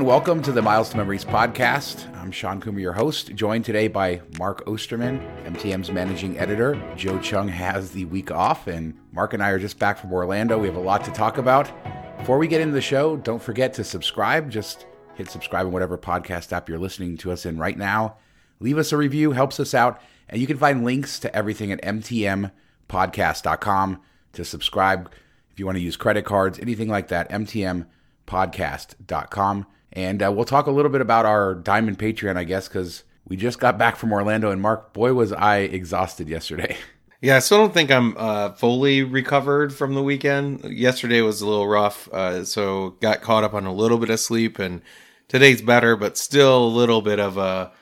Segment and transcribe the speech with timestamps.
[0.00, 2.10] and welcome to the Miles to Memories podcast.
[2.16, 6.82] I'm Shawn Coomer, your host, joined today by Mark Osterman, MTM's managing editor.
[6.96, 10.56] Joe Chung has the week off, and Mark and I are just back from Orlando.
[10.56, 11.70] We have a lot to talk about.
[12.16, 14.50] Before we get into the show, don't forget to subscribe.
[14.50, 14.86] Just
[15.16, 18.16] hit subscribe in whatever podcast app you're listening to us in right now.
[18.58, 20.00] Leave us a review, helps us out.
[20.30, 24.00] And you can find links to everything at mtmpodcast.com
[24.32, 25.12] to subscribe
[25.50, 27.28] if you want to use credit cards, anything like that.
[27.28, 29.66] mtmpodcast.com.
[29.92, 33.36] And uh, we'll talk a little bit about our Diamond Patreon, I guess, because we
[33.36, 34.50] just got back from Orlando.
[34.50, 36.76] And Mark, boy, was I exhausted yesterday.
[37.22, 40.64] Yeah, I still don't think I'm uh, fully recovered from the weekend.
[40.64, 44.18] Yesterday was a little rough, uh, so got caught up on a little bit of
[44.18, 44.80] sleep, and
[45.28, 47.72] today's better, but still a little bit of a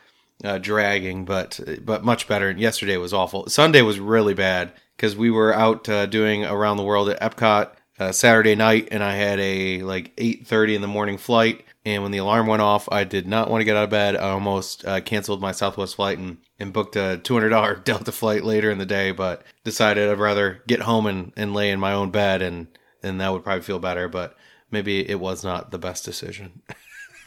[0.59, 2.48] dragging, but but much better.
[2.48, 3.48] And yesterday was awful.
[3.48, 7.70] Sunday was really bad because we were out uh, doing around the world at Epcot
[7.98, 11.65] uh, Saturday night, and I had a like eight thirty in the morning flight.
[11.84, 14.16] And when the alarm went off, I did not want to get out of bed.
[14.16, 18.71] I almost uh, canceled my Southwest flight and, and booked a $200 Delta flight later
[18.71, 22.10] in the day, but decided I'd rather get home and, and lay in my own
[22.10, 22.66] bed, and,
[23.02, 24.09] and that would probably feel better.
[24.09, 24.37] But
[24.71, 26.62] maybe it was not the best decision.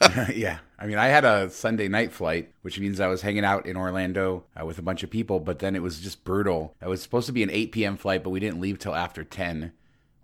[0.33, 0.59] yeah.
[0.79, 3.77] I mean, I had a Sunday night flight, which means I was hanging out in
[3.77, 6.75] Orlando uh, with a bunch of people, but then it was just brutal.
[6.81, 7.97] It was supposed to be an 8 p.m.
[7.97, 9.73] flight, but we didn't leave till after 10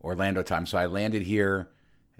[0.02, 0.66] Orlando time.
[0.66, 1.70] So I landed here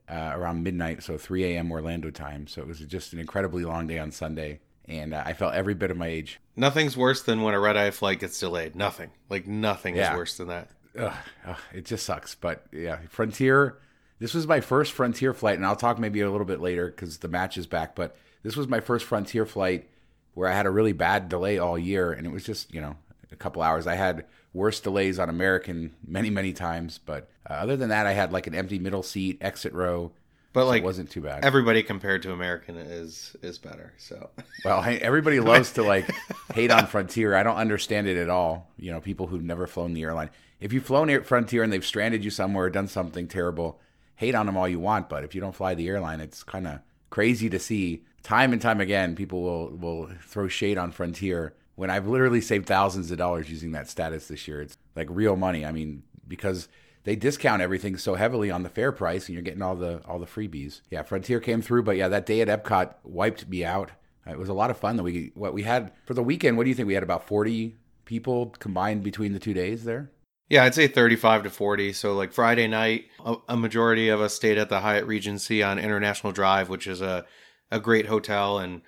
[0.10, 1.72] uh, around midnight, so 3 a.m.
[1.72, 2.48] Orlando time.
[2.48, 5.74] So it was just an incredibly long day on Sunday, and uh, I felt every
[5.74, 6.40] bit of my age.
[6.56, 8.76] Nothing's worse than when a red eye flight gets delayed.
[8.76, 9.12] Nothing.
[9.30, 10.12] Like nothing yeah.
[10.12, 10.70] is worse than that.
[10.98, 11.14] Ugh,
[11.46, 12.36] ugh, it just sucks.
[12.36, 13.80] But yeah, Frontier.
[14.20, 17.20] This was my first Frontier flight, and I'll talk maybe a little bit later because
[17.20, 17.96] the match is back.
[17.96, 19.90] But this was my first Frontier flight
[20.34, 22.96] where I had a really bad delay all year, and it was just you know
[23.32, 23.86] a couple hours.
[23.86, 24.26] I had
[24.58, 28.48] worse delays on American many many times, but uh, other than that, I had like
[28.48, 30.12] an empty middle seat, exit row.
[30.52, 31.46] But so like, it wasn't too bad.
[31.46, 33.94] Everybody compared to American is is better.
[33.98, 34.32] So
[34.66, 36.10] well, hey, everybody loves to like
[36.54, 37.36] hate on Frontier.
[37.36, 38.72] I don't understand it at all.
[38.78, 40.32] You know, people who've never flown the airline.
[40.60, 43.80] If you've flown Air Frontier and they've stranded you somewhere or done something terrible,
[44.16, 45.08] hate on them all you want.
[45.08, 46.80] But if you don't fly the airline, it's kind of
[47.12, 49.16] crazy to see time and time again.
[49.16, 53.72] People will will throw shade on Frontier when I've literally saved thousands of dollars using
[53.72, 54.62] that status this year.
[54.62, 55.64] It's like real money.
[55.64, 56.68] I mean, because
[57.04, 60.18] they discount everything so heavily on the fare price and you're getting all the all
[60.18, 60.82] the freebies.
[60.90, 63.92] Yeah, Frontier came through, but yeah, that day at Epcot wiped me out.
[64.28, 66.58] Uh, it was a lot of fun that we what we had for the weekend.
[66.58, 66.88] What do you think?
[66.88, 70.10] We had about 40 people combined between the two days there.
[70.50, 71.94] Yeah, I'd say 35 to 40.
[71.94, 75.78] So like Friday night, a, a majority of us stayed at the Hyatt Regency on
[75.78, 77.24] International Drive, which is a
[77.70, 78.82] a great hotel and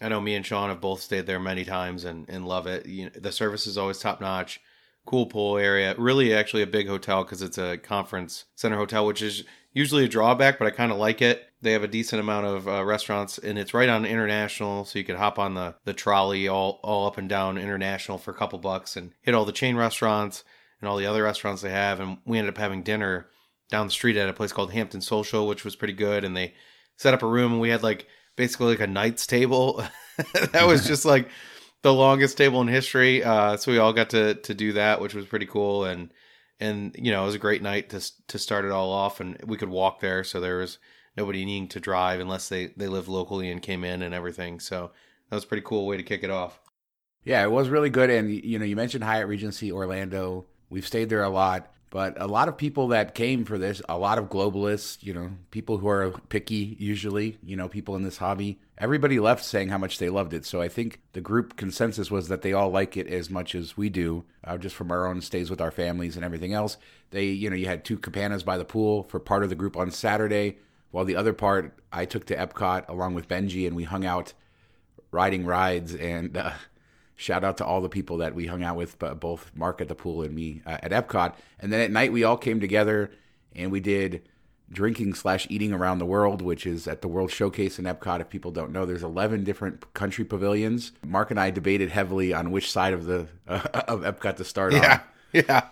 [0.00, 2.86] I know me and Sean have both stayed there many times and, and love it.
[2.86, 4.60] You know, the service is always top notch.
[5.06, 5.94] Cool pool area.
[5.98, 9.44] Really, actually, a big hotel because it's a conference center hotel, which is
[9.74, 11.46] usually a drawback, but I kind of like it.
[11.60, 15.04] They have a decent amount of uh, restaurants, and it's right on International, so you
[15.04, 18.58] could hop on the the trolley all all up and down International for a couple
[18.58, 20.42] bucks and hit all the chain restaurants
[20.80, 22.00] and all the other restaurants they have.
[22.00, 23.26] And we ended up having dinner
[23.70, 26.24] down the street at a place called Hampton Social, which was pretty good.
[26.24, 26.54] And they
[26.96, 28.06] set up a room, and we had like
[28.36, 29.84] basically like a knight's table.
[30.52, 31.28] that was just like
[31.82, 33.22] the longest table in history.
[33.22, 35.84] Uh, so we all got to to do that, which was pretty cool.
[35.84, 36.12] And
[36.60, 39.20] and you know it was a great night to to start it all off.
[39.20, 40.78] And we could walk there, so there was
[41.16, 44.60] nobody needing to drive unless they they lived locally and came in and everything.
[44.60, 44.90] So
[45.28, 46.60] that was pretty cool way to kick it off.
[47.24, 48.10] Yeah, it was really good.
[48.10, 50.46] And you know, you mentioned Hyatt Regency Orlando.
[50.70, 51.70] We've stayed there a lot.
[51.94, 55.30] But a lot of people that came for this, a lot of globalists, you know,
[55.52, 59.78] people who are picky usually, you know, people in this hobby, everybody left saying how
[59.78, 60.44] much they loved it.
[60.44, 63.76] So I think the group consensus was that they all like it as much as
[63.76, 66.78] we do, uh, just from our own stays with our families and everything else.
[67.10, 69.76] They, you know, you had two cabanas by the pool for part of the group
[69.76, 70.58] on Saturday,
[70.90, 74.32] while the other part I took to Epcot along with Benji and we hung out
[75.12, 76.54] riding rides and, uh,
[77.16, 79.88] shout out to all the people that we hung out with, but both Mark at
[79.88, 81.34] the pool and me uh, at Epcot.
[81.60, 83.10] And then at night, we all came together
[83.54, 84.22] and we did
[84.70, 88.20] drinking slash eating around the world, which is at the World Showcase in Epcot.
[88.20, 90.92] If people don't know, there's 11 different country pavilions.
[91.04, 94.72] Mark and I debated heavily on which side of the uh, of Epcot to start
[94.72, 95.00] yeah, on.
[95.32, 95.66] Yeah,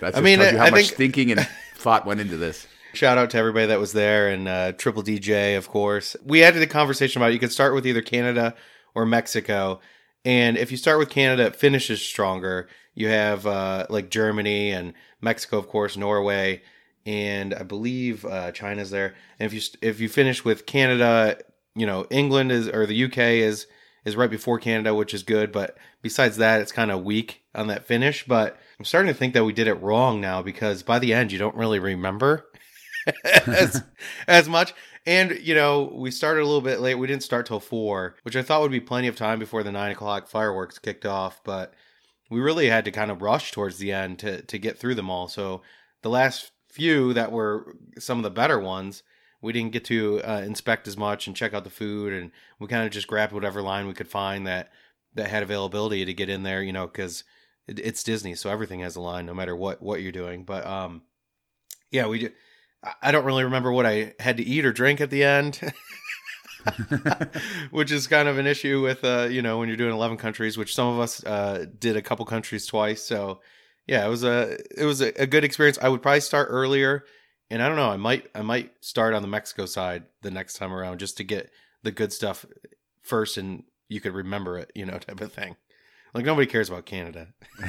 [0.00, 0.96] That's I mean, how I much think...
[0.96, 2.66] thinking and thought went into this.
[2.94, 6.16] Shout out to everybody that was there and uh, Triple DJ, of course.
[6.24, 7.34] We had a conversation about it.
[7.34, 8.54] you could start with either Canada
[8.94, 9.80] or Mexico
[10.24, 12.68] and if you start with Canada, it finishes stronger.
[12.94, 16.62] You have uh, like Germany and Mexico, of course, Norway,
[17.04, 19.14] and I believe uh, China's there.
[19.38, 21.38] And if you if you finish with Canada,
[21.74, 23.66] you know England is or the UK is
[24.04, 25.52] is right before Canada, which is good.
[25.52, 28.26] But besides that, it's kind of weak on that finish.
[28.26, 31.32] But I'm starting to think that we did it wrong now because by the end,
[31.32, 32.46] you don't really remember
[33.46, 33.82] as,
[34.26, 34.74] as much.
[35.06, 36.94] And you know, we started a little bit late.
[36.94, 39.72] We didn't start till four, which I thought would be plenty of time before the
[39.72, 41.42] nine o'clock fireworks kicked off.
[41.44, 41.74] But
[42.30, 45.10] we really had to kind of rush towards the end to to get through them
[45.10, 45.28] all.
[45.28, 45.62] So
[46.02, 49.02] the last few that were some of the better ones,
[49.42, 52.66] we didn't get to uh, inspect as much and check out the food, and we
[52.66, 54.70] kind of just grabbed whatever line we could find that
[55.14, 56.62] that had availability to get in there.
[56.62, 57.24] You know, because
[57.66, 60.44] it, it's Disney, so everything has a line, no matter what what you're doing.
[60.44, 61.02] But um,
[61.90, 62.20] yeah, we.
[62.20, 62.32] Did,
[63.02, 65.60] I don't really remember what I had to eat or drink at the end.
[67.70, 70.56] which is kind of an issue with uh you know when you're doing 11 countries
[70.56, 73.02] which some of us uh did a couple countries twice.
[73.02, 73.40] So
[73.86, 75.78] yeah it was a it was a, a good experience.
[75.80, 77.04] I would probably start earlier
[77.50, 80.54] and i don't know i might i might start on the mexico side the next
[80.54, 81.50] time around just to get
[81.82, 82.44] the good stuff
[83.02, 85.56] first and you could remember it you know type of thing.
[86.14, 87.28] Like nobody cares about canada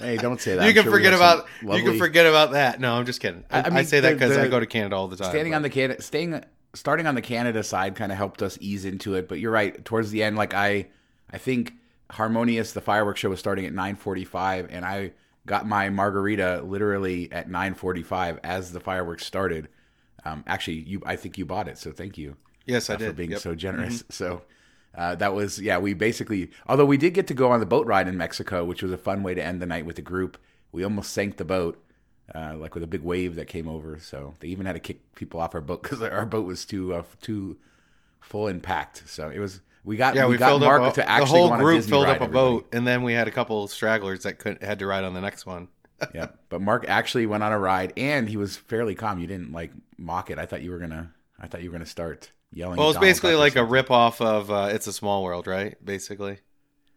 [0.00, 0.62] hey, don't say that.
[0.64, 3.20] you I'm can sure forget about some you can forget about that no i'm just
[3.20, 5.16] kidding i, I- I I mean, say that because i go to canada all the
[5.16, 6.44] time standing but- on the Canada, staying,
[6.74, 9.28] starting on the Canada side kind of helped us ease into it.
[9.28, 9.84] But you're right.
[9.84, 10.88] Towards the end, like I,
[11.30, 11.72] I think
[12.10, 15.12] Harmonious, the fireworks show was starting at 9:45, and I
[15.46, 19.68] got my margarita literally at 9:45 as the fireworks started.
[20.24, 22.36] Um, actually, you, I think you bought it, so thank you
[22.66, 23.38] yes i for did For being Yep.
[23.40, 23.48] Mm-hmm.
[23.50, 24.04] so generous.
[24.10, 24.42] So.
[24.96, 25.78] Uh, that was yeah.
[25.78, 28.82] We basically, although we did get to go on the boat ride in Mexico, which
[28.82, 30.38] was a fun way to end the night with the group.
[30.72, 31.82] We almost sank the boat,
[32.34, 33.98] uh, like with a big wave that came over.
[33.98, 36.94] So they even had to kick people off our boat because our boat was too
[36.94, 37.56] uh, too
[38.20, 39.02] full and packed.
[39.06, 40.92] So it was we got Yeah, we, we, got filled Mark up.
[40.92, 42.32] A, to actually the whole group Disney filled up a everybody.
[42.32, 45.20] boat, and then we had a couple stragglers that could had to ride on the
[45.20, 45.68] next one.
[46.14, 49.18] yeah, but Mark actually went on a ride and he was fairly calm.
[49.18, 50.38] You didn't like mock it.
[50.38, 51.12] I thought you were gonna.
[51.38, 52.76] I thought you were gonna start yelling.
[52.78, 53.72] Well, it's Donald basically Duck or like a something.
[53.72, 55.76] rip off of uh, "It's a Small World," right?
[55.84, 56.38] Basically,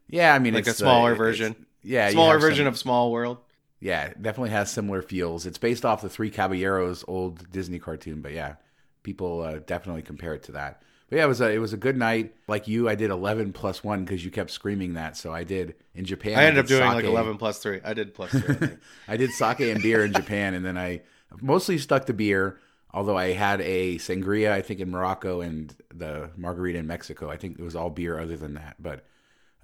[0.07, 1.65] Yeah, I mean, like it's a smaller uh, it's- version.
[1.83, 3.37] Yeah, you smaller have some- version of Small World.
[3.79, 5.45] Yeah, it definitely has similar feels.
[5.45, 8.55] It's based off the Three Caballeros old Disney cartoon, but yeah,
[9.03, 10.81] people uh, definitely compare it to that.
[11.09, 12.33] But yeah, it was a it was a good night.
[12.47, 15.15] Like you, I did eleven plus one because you kept screaming that.
[15.15, 16.37] So I did in Japan.
[16.39, 17.11] I ended up did doing like sake.
[17.11, 17.79] eleven plus three.
[17.85, 18.41] I did plus three.
[18.41, 18.79] I think.
[19.07, 21.01] I did sake and beer in Japan, and then I
[21.39, 22.59] mostly stuck to beer.
[22.97, 27.29] Although I had a sangria, I think in Morocco, and the margarita in Mexico.
[27.29, 28.75] I think it was all beer other than that.
[28.79, 29.05] But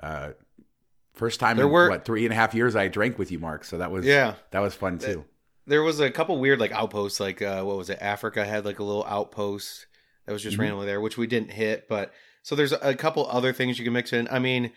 [0.01, 0.31] uh,
[1.13, 3.39] first time There in were- what three and a half years I drank with you,
[3.39, 3.63] Mark.
[3.65, 4.35] So that was Yeah.
[4.51, 5.25] that was fun too.
[5.65, 7.19] there was a couple weird like outposts.
[7.19, 7.97] Like uh, what was it?
[8.01, 9.87] Africa had like a little outpost
[10.25, 10.61] that was just Mhm.
[10.61, 11.87] randomly there, which we didn't hit.
[11.87, 12.13] But
[12.43, 14.27] so there's a couple other things you can mix in.
[14.29, 14.71] I mean,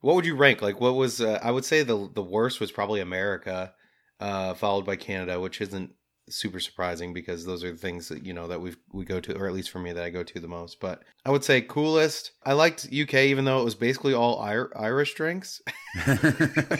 [0.00, 0.62] what would you rank?
[0.62, 1.20] Like what was?
[1.20, 3.74] Uh, I would say the the worst was probably America,
[4.20, 5.90] uh, followed by Canada, which isn't
[6.30, 9.36] super surprising because those are the things that you know that we we go to,
[9.36, 10.80] or at least for me that I go to the most.
[10.80, 12.32] But I would say coolest.
[12.44, 15.60] I liked UK, even though it was basically all Ir- Irish drinks.
[15.96, 16.78] I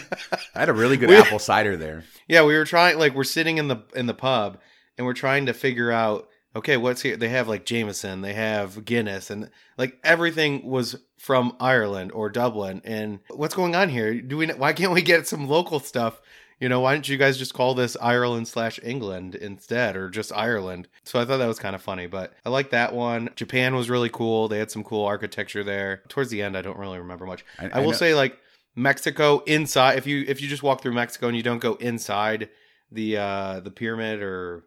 [0.53, 2.03] had a really good We- apple cider there.
[2.27, 4.59] Yeah, we were trying like we're sitting in the in the pub
[4.97, 7.15] and we're trying to figure out okay, what's here?
[7.15, 12.81] They have like Jameson, they have Guinness and like everything was from Ireland or Dublin
[12.83, 14.19] and what's going on here?
[14.21, 16.19] Do we why can't we get some local stuff?
[16.59, 20.31] You know, why don't you guys just call this Ireland slash England instead or just
[20.35, 20.89] Ireland?
[21.03, 23.29] So I thought that was kind of funny, but I like that one.
[23.35, 24.47] Japan was really cool.
[24.49, 26.03] They had some cool architecture there.
[26.09, 27.45] Towards the end, I don't really remember much.
[27.59, 28.37] I, I will know- say like
[28.75, 32.49] Mexico inside if you if you just walk through Mexico and you don't go inside
[32.91, 34.63] the uh the pyramid or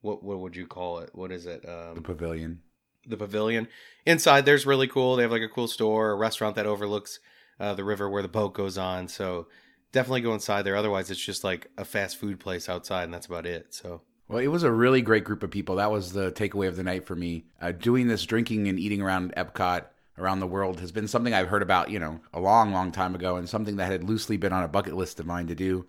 [0.00, 1.10] what what would you call it?
[1.14, 1.66] What is it?
[1.68, 2.60] Um, the pavilion.
[3.06, 3.68] the pavilion.
[4.06, 5.16] Inside there's really cool.
[5.16, 7.20] They have like a cool store, a restaurant that overlooks
[7.60, 9.08] uh the river where the boat goes on.
[9.08, 9.46] So
[9.92, 10.76] definitely go inside there.
[10.76, 13.74] Otherwise it's just like a fast food place outside and that's about it.
[13.74, 15.76] So Well, it was a really great group of people.
[15.76, 17.44] That was the takeaway of the night for me.
[17.60, 19.84] Uh, doing this drinking and eating around Epcot
[20.18, 23.14] around the world has been something I've heard about, you know, a long, long time
[23.14, 25.86] ago, and something that had loosely been on a bucket list of mine to do.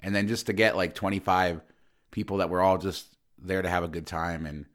[0.00, 1.60] And then just to get like 25
[2.10, 4.66] people that were all just there to have a good time and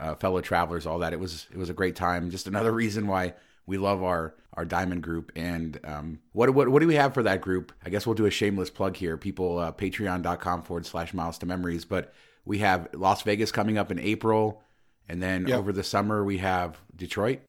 [0.00, 1.12] uh, fellow travelers, all that.
[1.12, 2.30] It was it was a great time.
[2.30, 3.34] Just another reason why
[3.66, 5.32] we love our our diamond group.
[5.34, 7.72] And um, what what what do we have for that group?
[7.84, 9.16] I guess we'll do a shameless plug here.
[9.16, 11.84] People, uh, Patreon.com forward slash Miles to Memories.
[11.84, 12.12] But
[12.44, 14.62] we have Las Vegas coming up in April,
[15.08, 15.58] and then Yep.
[15.58, 17.40] over the summer we have Detroit.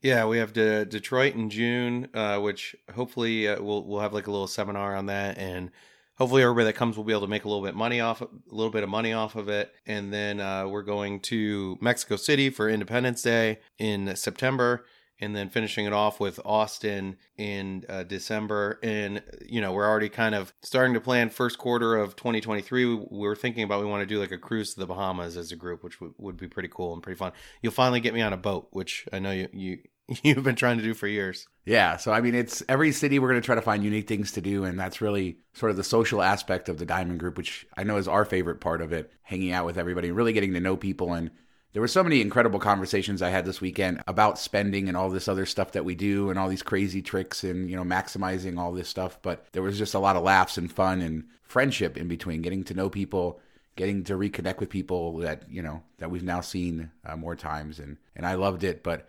[0.00, 4.28] Yeah, we have De- Detroit in June, uh, which hopefully uh, we'll we'll have like
[4.28, 5.70] a little seminar on that, and
[6.16, 8.28] hopefully everybody that comes will be able to make a little bit money off a
[8.48, 9.72] little bit of money off of it.
[9.86, 14.84] And then uh, we're going to Mexico City for Independence Day in September,
[15.20, 18.78] and then finishing it off with Austin in uh, December.
[18.82, 22.84] And you know we're already kind of starting to plan first quarter of 2023.
[22.84, 25.36] We, we were thinking about we want to do like a cruise to the Bahamas
[25.36, 27.32] as a group, which would, would be pretty cool and pretty fun.
[27.62, 29.78] You'll finally get me on a boat, which I know you you
[30.22, 31.46] you've been trying to do for years.
[31.64, 34.32] Yeah, so I mean, it's every city we're going to try to find unique things
[34.32, 37.66] to do, and that's really sort of the social aspect of the Diamond Group, which
[37.76, 39.12] I know is our favorite part of it.
[39.22, 41.30] Hanging out with everybody, really getting to know people, and
[41.72, 45.28] there were so many incredible conversations I had this weekend about spending and all this
[45.28, 48.72] other stuff that we do and all these crazy tricks and you know maximizing all
[48.72, 49.18] this stuff.
[49.22, 52.64] But there was just a lot of laughs and fun and friendship in between, getting
[52.64, 53.40] to know people,
[53.76, 57.78] getting to reconnect with people that you know that we've now seen uh, more times,
[57.78, 58.82] and and I loved it.
[58.82, 59.08] But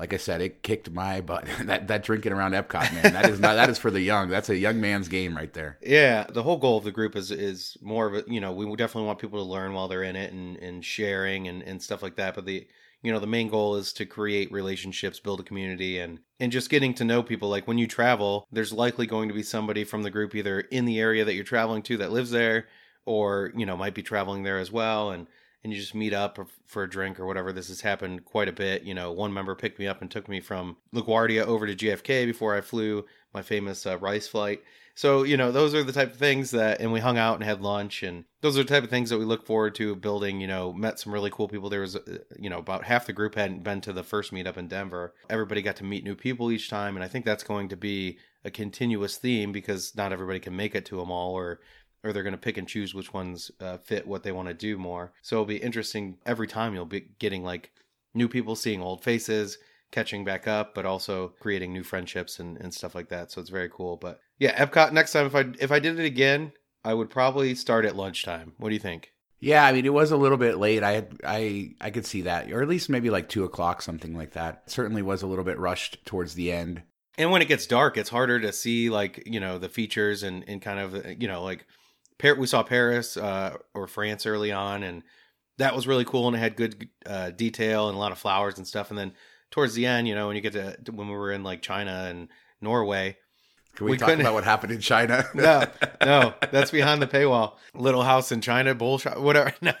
[0.00, 1.46] like I said, it kicked my butt.
[1.64, 4.30] that that drinking around Epcot, man, that is not that is for the young.
[4.30, 5.76] That's a young man's game right there.
[5.82, 8.64] Yeah, the whole goal of the group is is more of a you know we
[8.76, 12.02] definitely want people to learn while they're in it and and sharing and and stuff
[12.02, 12.34] like that.
[12.34, 12.66] But the
[13.02, 16.70] you know the main goal is to create relationships, build a community, and and just
[16.70, 17.50] getting to know people.
[17.50, 20.86] Like when you travel, there's likely going to be somebody from the group either in
[20.86, 22.68] the area that you're traveling to that lives there,
[23.04, 25.26] or you know might be traveling there as well, and
[25.62, 27.52] and you just meet up for a drink or whatever.
[27.52, 28.82] This has happened quite a bit.
[28.82, 32.26] You know, one member picked me up and took me from LaGuardia over to JFK
[32.26, 34.62] before I flew my famous uh, rice flight.
[34.94, 37.44] So, you know, those are the type of things that, and we hung out and
[37.44, 40.40] had lunch, and those are the type of things that we look forward to building.
[40.40, 41.70] You know, met some really cool people.
[41.70, 44.58] There was, uh, you know, about half the group hadn't been to the first meetup
[44.58, 45.14] in Denver.
[45.30, 48.18] Everybody got to meet new people each time, and I think that's going to be
[48.44, 51.60] a continuous theme because not everybody can make it to them all or
[52.02, 54.54] or they're going to pick and choose which ones uh, fit what they want to
[54.54, 55.12] do more.
[55.22, 57.72] So it'll be interesting every time you'll be getting like
[58.14, 59.58] new people seeing old faces,
[59.90, 63.30] catching back up, but also creating new friendships and, and stuff like that.
[63.30, 63.96] So it's very cool.
[63.96, 66.52] But yeah, Epcot next time if I if I did it again,
[66.84, 68.52] I would probably start at lunchtime.
[68.58, 69.12] What do you think?
[69.38, 70.82] Yeah, I mean it was a little bit late.
[70.82, 74.16] I had I I could see that, or at least maybe like two o'clock, something
[74.16, 74.62] like that.
[74.66, 76.82] It certainly was a little bit rushed towards the end.
[77.18, 80.44] And when it gets dark, it's harder to see like you know the features and
[80.46, 81.66] and kind of you know like
[82.22, 85.02] we saw Paris uh, or France early on, and
[85.58, 88.58] that was really cool, and it had good uh, detail and a lot of flowers
[88.58, 88.90] and stuff.
[88.90, 89.12] And then
[89.50, 92.06] towards the end, you know, when you get to when we were in like China
[92.08, 92.28] and
[92.60, 93.16] Norway.
[93.76, 95.24] Can we, we talk about what happened in China?
[95.34, 95.64] no,
[96.04, 97.56] no, that's behind the paywall.
[97.74, 99.54] Little house in China, bullshit, whatever.
[99.62, 99.72] No.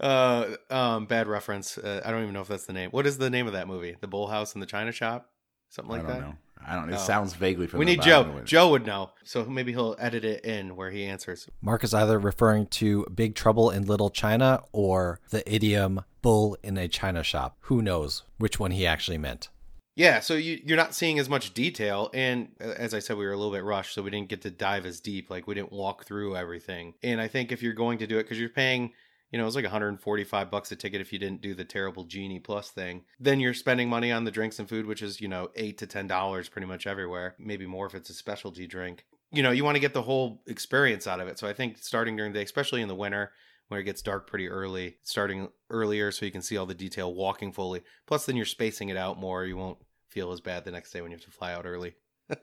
[0.00, 1.78] uh, um, bad reference.
[1.78, 2.90] Uh, I don't even know if that's the name.
[2.90, 3.96] What is the name of that movie?
[4.00, 5.30] The Bull House in the China Shop,
[5.72, 6.18] something like that.
[6.18, 6.36] I don't know.
[6.64, 6.92] I don't.
[6.92, 7.90] It sounds vaguely familiar.
[7.90, 8.40] We need Joe.
[8.44, 11.48] Joe would know, so maybe he'll edit it in where he answers.
[11.60, 16.78] Mark is either referring to Big Trouble in Little China or the idiom "bull in
[16.78, 19.48] a china shop." Who knows which one he actually meant?
[19.94, 23.26] Yeah, so you, you're not seeing as much detail, and uh, as I said, we
[23.26, 25.30] were a little bit rushed, so we didn't get to dive as deep.
[25.30, 26.94] Like we didn't walk through everything.
[27.02, 28.92] And I think if you're going to do it, because you're paying
[29.32, 32.04] you know, it was like 145 bucks a ticket if you didn't do the terrible
[32.04, 33.02] Genie Plus thing.
[33.18, 35.86] Then you're spending money on the drinks and food, which is, you know, eight to
[35.86, 37.34] ten dollars pretty much everywhere.
[37.38, 39.06] Maybe more if it's a specialty drink.
[39.32, 41.38] You know, you want to get the whole experience out of it.
[41.38, 43.32] So I think starting during the day, especially in the winter,
[43.68, 47.14] when it gets dark pretty early, starting earlier so you can see all the detail
[47.14, 47.80] walking fully.
[48.06, 49.46] Plus then you're spacing it out more.
[49.46, 51.94] You won't feel as bad the next day when you have to fly out early.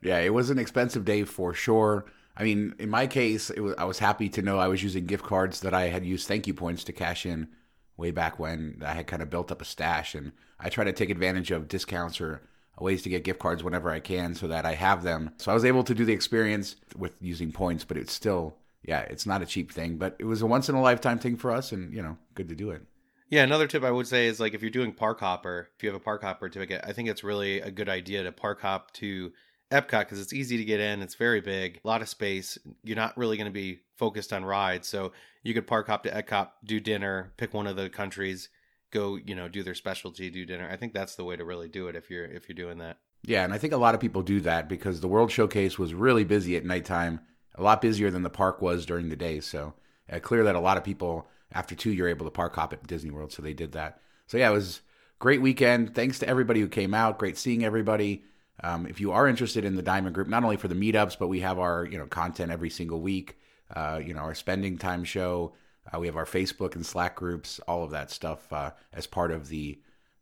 [0.00, 2.06] yeah, it was an expensive day for sure.
[2.36, 5.24] I mean, in my case, was, I was happy to know I was using gift
[5.24, 7.48] cards that I had used thank you points to cash in
[7.96, 10.14] way back when I had kind of built up a stash.
[10.14, 12.42] And I try to take advantage of discounts or
[12.78, 15.30] ways to get gift cards whenever I can so that I have them.
[15.38, 19.00] So I was able to do the experience with using points, but it's still, yeah,
[19.00, 21.50] it's not a cheap thing, but it was a once in a lifetime thing for
[21.50, 22.82] us and, you know, good to do it.
[23.28, 25.88] Yeah, another tip I would say is like if you're doing park hopper, if you
[25.88, 28.92] have a park hopper ticket, I think it's really a good idea to park hop
[28.92, 29.32] to
[29.70, 31.02] Epcot because it's easy to get in.
[31.02, 32.58] It's very big, a lot of space.
[32.84, 36.10] You're not really going to be focused on rides, so you could park hop to
[36.10, 38.48] Epcot, do dinner, pick one of the countries,
[38.90, 40.68] go, you know, do their specialty, do dinner.
[40.70, 42.98] I think that's the way to really do it if you're if you're doing that.
[43.24, 45.94] Yeah, and I think a lot of people do that because the World Showcase was
[45.94, 47.20] really busy at nighttime,
[47.56, 49.40] a lot busier than the park was during the day.
[49.40, 49.74] So
[50.10, 52.86] uh, clear that a lot of people after two you're able to park hop at
[52.86, 54.00] Disney World, so they did that.
[54.26, 54.80] So yeah, it was
[55.18, 55.94] great weekend.
[55.94, 57.18] Thanks to everybody who came out.
[57.18, 58.22] Great seeing everybody.
[58.62, 61.28] Um, if you are interested in the Diamond Group, not only for the meetups, but
[61.28, 63.38] we have our you know content every single week.
[63.74, 65.52] Uh, you know our spending time show.
[65.92, 69.30] Uh, we have our Facebook and Slack groups, all of that stuff uh, as part
[69.30, 69.78] of the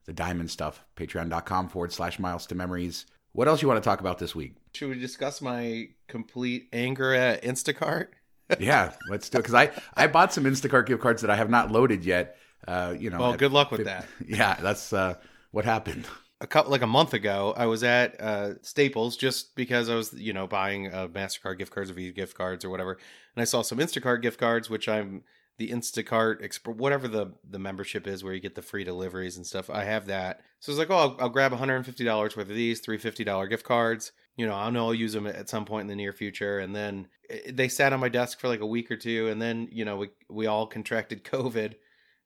[0.06, 0.84] the Diamond stuff.
[0.96, 3.06] Patreon.com forward slash Miles to Memories.
[3.32, 4.54] What else you want to talk about this week?
[4.74, 8.08] Should we discuss my complete anger at Instacart?
[8.58, 9.42] yeah, let's do it.
[9.42, 12.36] Because I I bought some Instacart gift cards that I have not loaded yet.
[12.66, 14.06] Uh, you know, well, good luck with that.
[14.26, 15.14] Yeah, that's uh,
[15.50, 16.06] what happened
[16.40, 20.12] a couple like a month ago, I was at uh, Staples just because I was
[20.12, 23.62] you know buying Mastercard gift cards or Visa gift cards or whatever, and I saw
[23.62, 25.22] some Instacart gift cards, which I'm
[25.56, 29.46] the Instacart Exp- whatever the the membership is where you get the free deliveries and
[29.46, 29.70] stuff.
[29.70, 32.56] I have that, so I was like, oh, I'll, I'll grab 150 dollars worth of
[32.56, 34.12] these three fifty dollar gift cards.
[34.36, 36.74] You know, I know I'll use them at some point in the near future, and
[36.74, 39.68] then eh, they sat on my desk for like a week or two, and then
[39.70, 41.74] you know we we all contracted COVID.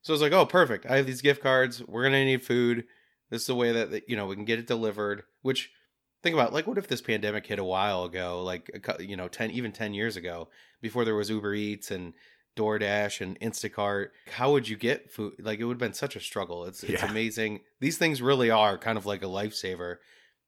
[0.01, 0.85] So I was like, oh, perfect.
[0.85, 1.83] I have these gift cards.
[1.85, 2.85] We're to need food.
[3.29, 5.23] This is the way that you know we can get it delivered.
[5.41, 5.71] Which
[6.23, 8.69] think about like what if this pandemic hit a while ago, like
[8.99, 10.49] you know ten even ten years ago,
[10.81, 12.13] before there was Uber Eats and
[12.57, 14.07] DoorDash and Instacart.
[14.33, 15.33] How would you get food?
[15.39, 16.65] Like it would have been such a struggle.
[16.65, 17.09] It's it's Yeah.
[17.09, 17.61] amazing.
[17.79, 19.97] These things really are kind of like a lifesaver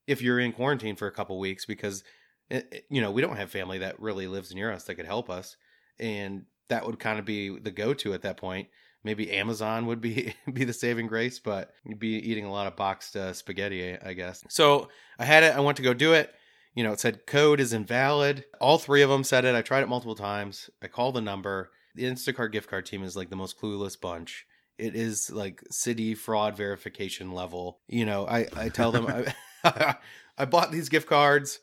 [0.08, 2.04] if you're in quarantine for a couple weeks because
[2.50, 5.06] it, it- you know we don't have family that really lives near us that could
[5.06, 5.56] help us,
[6.00, 8.68] and that would kind of be the go-to at that point.
[9.04, 12.76] Maybe Amazon would be be the saving grace, but you'd be eating a lot of
[12.76, 14.44] boxed uh, spaghetti, I guess.
[14.50, 15.56] So I had it.
[15.56, 16.34] I went to go do it.
[16.76, 18.46] You know, it said code is invalid.
[18.62, 19.56] All three of them said it.
[19.56, 20.70] I tried it multiple times.
[20.82, 21.72] I called the number.
[21.96, 24.46] The Instacart gift card team is like the most clueless bunch.
[24.78, 27.80] It is like Citi fraud verification level.
[27.88, 29.08] You know, I, I tell them
[29.64, 29.96] I,
[30.38, 31.60] I bought these gift cards.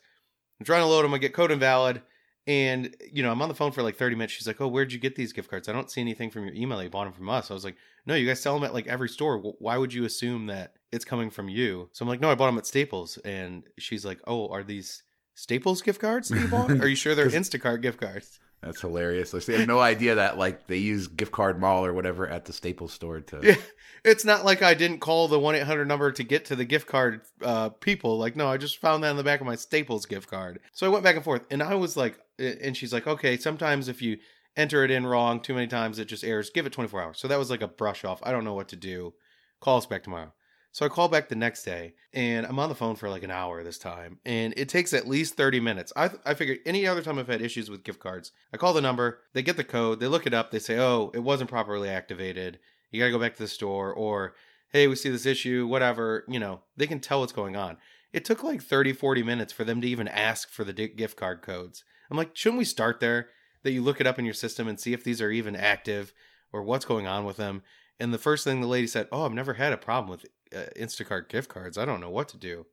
[0.59, 1.13] I'm trying to load them.
[1.13, 2.01] I get code invalid.
[2.49, 4.33] And, you know, I'm on the phone for like 30 minutes.
[4.33, 5.69] She's like, Oh, where'd you get these gift cards?
[5.69, 6.81] I don't see anything from your email.
[6.81, 7.51] You bought them from us.
[7.51, 7.75] I was like,
[8.07, 9.37] No, you guys sell them at like every store.
[9.37, 11.89] Why would you assume that it's coming from you?
[11.91, 13.19] So I'm like, No, I bought them at Staples.
[13.19, 15.03] And she's like, Oh, are these
[15.35, 16.71] Staples gift cards that you bought?
[16.71, 18.39] Are you sure they're Instacart gift cards?
[18.61, 19.31] That's hilarious.
[19.31, 22.51] They have no idea that like they use gift card mall or whatever at the
[22.51, 23.39] Staples store to.
[23.43, 23.55] Yeah.
[24.03, 26.87] It's not like I didn't call the 1 800 number to get to the gift
[26.87, 28.17] card uh, people.
[28.17, 30.59] Like, no, I just found that in the back of my Staples gift card.
[30.71, 31.43] So I went back and forth.
[31.51, 34.17] And I was like, and she's like, okay, sometimes if you
[34.55, 36.49] enter it in wrong too many times, it just errors.
[36.49, 37.19] Give it 24 hours.
[37.19, 38.19] So that was like a brush off.
[38.23, 39.13] I don't know what to do.
[39.59, 40.33] Call us back tomorrow.
[40.71, 43.31] So I call back the next day and I'm on the phone for like an
[43.31, 44.19] hour this time.
[44.25, 45.91] And it takes at least 30 minutes.
[45.95, 48.81] I, I figured any other time I've had issues with gift cards, I call the
[48.81, 51.89] number, they get the code, they look it up, they say, oh, it wasn't properly
[51.89, 52.59] activated.
[52.91, 54.35] You got to go back to the store or,
[54.71, 56.23] hey, we see this issue, whatever.
[56.27, 57.77] You know, they can tell what's going on.
[58.13, 61.41] It took like 30, 40 minutes for them to even ask for the gift card
[61.41, 61.83] codes.
[62.09, 63.29] I'm like, shouldn't we start there?
[63.63, 66.13] That you look it up in your system and see if these are even active
[66.53, 67.61] or what's going on with them.
[67.99, 70.25] And the first thing the lady said, "Oh, I've never had a problem with
[70.55, 71.77] uh, Instacart gift cards.
[71.77, 72.65] I don't know what to do."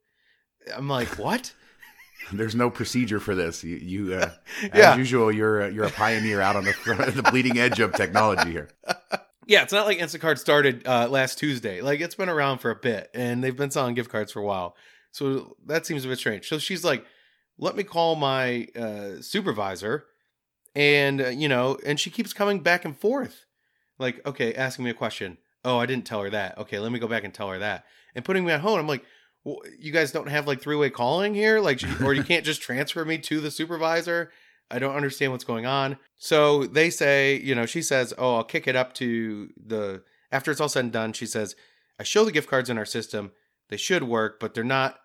[0.75, 1.53] I'm like, "What?"
[2.33, 3.63] There's no procedure for this.
[3.65, 4.31] You, you uh,
[4.75, 4.93] Yeah.
[4.93, 8.53] as usual, you're a, you're a pioneer out on the the bleeding edge of technology
[8.53, 8.69] here.
[9.47, 11.81] yeah, it's not like Instacart started uh, last Tuesday.
[11.83, 14.45] Like it's been around for a bit, and they've been selling gift cards for a
[14.45, 14.77] while.
[15.11, 16.49] So that seems a bit strange.
[16.49, 17.05] So she's like,
[17.59, 20.07] "Let me call my uh, supervisor,"
[20.75, 23.45] and uh, you know, and she keeps coming back and forth.
[23.99, 25.39] Like, okay, asking me a question.
[25.65, 26.59] Oh, I didn't tell her that.
[26.59, 27.85] Okay, let me go back and tell her that.
[28.15, 28.79] And putting me on hold.
[28.79, 29.05] I'm like,
[29.45, 32.61] well, you guys don't have like three way calling here, like, or you can't just
[32.61, 34.31] transfer me to the supervisor.
[34.71, 35.97] I don't understand what's going on.
[36.17, 40.03] So they say, you know, she says, oh, I'll kick it up to the.
[40.33, 41.55] After it's all said and done, she says,
[42.01, 43.31] I show the gift cards in our system.
[43.69, 44.99] They should work, but they're not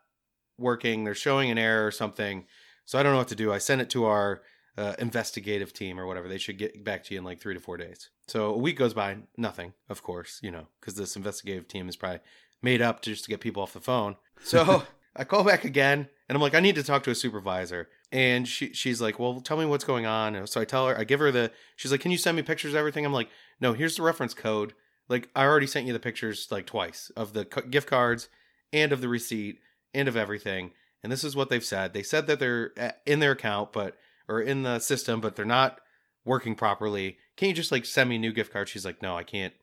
[0.62, 1.04] working.
[1.04, 2.46] They're showing an error or something.
[2.86, 3.52] So I don't know what to do.
[3.52, 4.42] I sent it to our
[4.78, 6.28] uh, investigative team or whatever.
[6.28, 8.10] They should get back to you in like three to four days.
[8.28, 11.96] So a week goes by, nothing, of course, you know, because this investigative team is
[11.96, 12.20] probably
[12.62, 14.16] made up just to get people off the phone.
[14.44, 14.84] So
[15.16, 17.90] I call back again and I'm like, I need to talk to a supervisor.
[18.12, 20.36] And she she's like, Well, tell me what's going on.
[20.36, 22.44] And so I tell her, I give her the she's like, Can you send me
[22.44, 23.06] pictures of everything?
[23.06, 24.74] I'm like, No, here's the reference code.
[25.08, 28.30] Like I already sent you the pictures like twice of the gift cards
[28.74, 29.60] and of the receipt
[29.94, 30.72] and of everything.
[31.04, 31.94] And this is what they've said.
[31.94, 35.46] They said that they're uh, in their account, but or in the system, but they're
[35.46, 35.80] not
[36.26, 37.18] working properly.
[37.38, 38.70] Can you just like send me a new gift card?
[38.70, 39.54] She's like, no, I can't.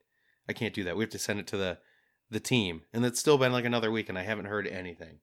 [0.49, 0.97] I can't do that.
[0.97, 1.79] We have to send it to the
[2.31, 5.21] the team, and it's still been like another week, and I haven't heard anything.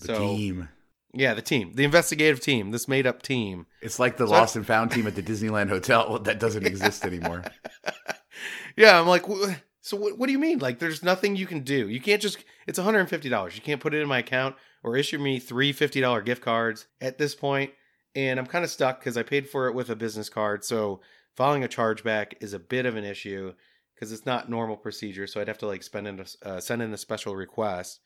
[0.00, 0.68] The so team.
[1.12, 3.66] yeah, the team, the investigative team, this made up team.
[3.82, 7.04] It's like the So- lost and found team at the Disneyland Hotel that doesn't exist
[7.04, 7.44] anymore.
[8.76, 10.58] yeah, I'm like, "Wh- so what, what do you mean?
[10.58, 11.88] Like, there's nothing you can do.
[11.88, 13.54] You can't just, it's $150.
[13.54, 17.18] You can't put it in my account or issue me three $50 gift cards at
[17.18, 17.70] this point.
[18.14, 20.64] And I'm kind of stuck because I paid for it with a business card.
[20.64, 21.00] So
[21.36, 23.52] filing a chargeback is a bit of an issue
[23.94, 25.26] because it's not normal procedure.
[25.26, 28.00] So I'd have to like spend in a, uh, send in a special request.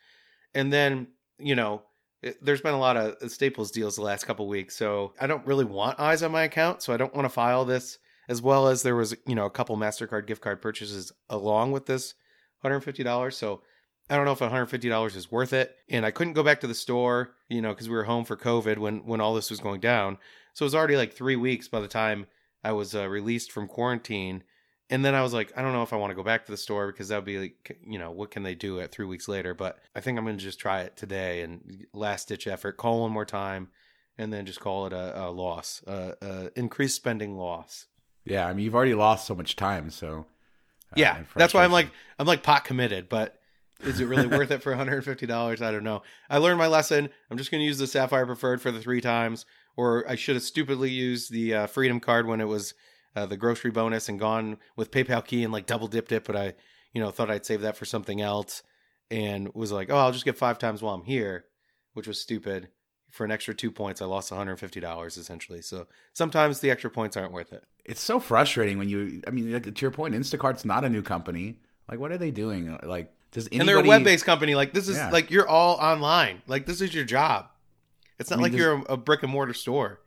[0.54, 1.08] And then,
[1.38, 1.82] you know,
[2.22, 4.76] it- there's been a lot of Staples deals the last couple weeks.
[4.76, 6.82] So I don't really want eyes on my account.
[6.82, 9.50] So I don't want to file this as well as there was you know a
[9.50, 12.14] couple mastercard gift card purchases along with this
[12.64, 13.62] $150 so
[14.10, 15.76] i don't know if $150 is worth it.
[15.88, 18.36] And i couldn't go back to the store you know because we were home for
[18.36, 20.18] covid when when all this was going down.
[20.54, 22.26] So it was already like three weeks by the time
[22.62, 24.44] i was uh, released from quarantine.
[24.90, 26.50] And then i was like i don't know if i want to go back to
[26.50, 29.06] the store because that would be like you know what can they do at three
[29.06, 29.54] weeks later?
[29.54, 33.02] But i think i'm going to just try it today and last ditch effort call
[33.02, 33.68] one more time
[34.16, 37.86] and then just call it a, a loss uh, increased spending loss
[38.24, 40.26] Yeah, I mean you've already lost so much time, so
[40.92, 41.90] uh, yeah, that's why I'm like.
[42.18, 43.38] I'm like pot committed, but
[43.82, 45.60] is it really worth it for $150?
[45.60, 46.02] I don't know.
[46.30, 47.10] I learned my lesson.
[47.30, 49.44] I'm just going to use the Sapphire Preferred for the three times,
[49.76, 52.74] or I should have stupidly used the uh, Freedom card when it was
[53.16, 56.36] uh, the grocery bonus and gone with PayPal key and like double dipped it, but
[56.36, 56.54] I,
[56.92, 58.62] you know, thought I'd save that for something else
[59.10, 61.46] and was like, oh, I'll just get five times while I'm here,
[61.94, 62.68] which was stupid.
[63.10, 65.62] for an extra two points, I lost $150 essentially.
[65.62, 67.64] So sometimes the extra points aren't worth it.
[67.84, 69.22] It's so frustrating when you.
[69.26, 71.58] I mean, like, to your point, Instacart's not a new company.
[71.88, 72.78] Like, what are they doing?
[72.82, 73.60] Like, does anybody?
[73.60, 74.54] And they're a web-based company.
[74.54, 75.10] Like this is Yeah.
[75.10, 76.40] like you're all online.
[76.46, 77.46] Like this is your job.
[78.18, 80.00] It's not I mean, like does- you're a, brick and mortar store.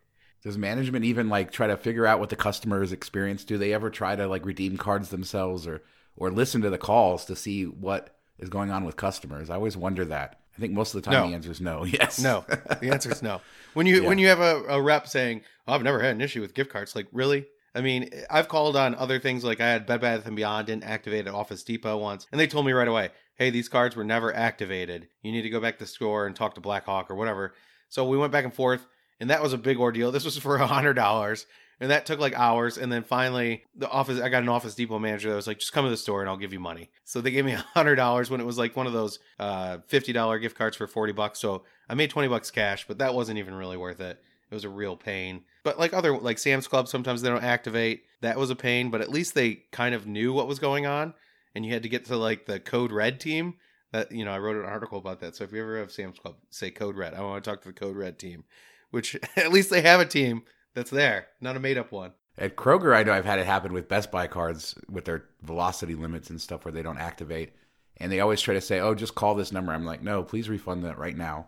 [0.44, 3.44] Does management even like try to figure out what the customer's experience?
[3.44, 5.84] Do they ever try to like redeem cards themselves or
[6.16, 9.50] or listen to the calls to see what is going on with customers?
[9.50, 10.40] I always wonder that.
[10.56, 11.28] I think most of the time No.
[11.30, 11.84] the answer is no.
[11.86, 12.20] Yes.
[12.20, 13.42] No, the answer is no.
[13.74, 14.08] When you Yeah.
[14.08, 16.72] when you have a, a rep saying, oh, "I've never had an issue with gift
[16.72, 17.46] cards," like really?
[17.78, 20.84] I mean, I've called on other things like I had Bed Bath and Beyond didn't
[20.84, 24.04] activate at Office Depot once, and they told me right away, "Hey, these cards were
[24.04, 25.10] never activated.
[25.22, 27.54] You need to go back to the store and talk to Blackhawk or whatever."
[27.88, 28.88] So we went back and forth,
[29.20, 30.12] and that was a big ordeal.
[30.12, 31.46] This was for a hundred dollars,
[31.80, 32.80] and that took like hours.
[32.80, 35.72] And then finally, the office I got an Office Depot manager that was like, "Just
[35.72, 37.98] come to the store and I'll give you money." So they gave me a hundred
[37.98, 41.14] dollars when it was like one of those uh, fifty dollar gift cards for forty
[41.14, 41.38] bucks.
[41.38, 44.20] So I made twenty bucks cash, but that wasn't even really worth it.
[44.50, 45.44] It was a real pain.
[45.64, 48.04] But like other like Sam's Club, sometimes they don't activate.
[48.22, 51.14] That was a pain, but at least they kind of knew what was going on,
[51.54, 53.56] and you had to get to like the Code Red team.
[53.92, 55.36] That you know, I wrote an article about that.
[55.36, 57.14] So if you ever have Sam's Club, say Code Red.
[57.14, 58.46] I want to talk to the Code Red team,
[58.92, 62.14] which at least they have a team that's there, not a made up one.
[62.38, 65.96] At Kroger, I know I've had it happen with Best Buy cards with their velocity
[65.96, 67.54] limits and stuff where they don't activate.
[67.98, 69.74] And they always try to say, oh, just call this number.
[69.74, 71.48] I'm like, no, please refund that right now.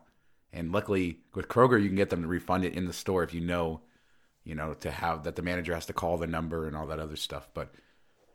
[0.51, 3.33] And luckily, with Kroger, you can get them to refund it in the store if
[3.33, 3.81] you know,
[4.43, 6.99] you know, to have that the manager has to call the number and all that
[6.99, 7.47] other stuff.
[7.53, 7.73] But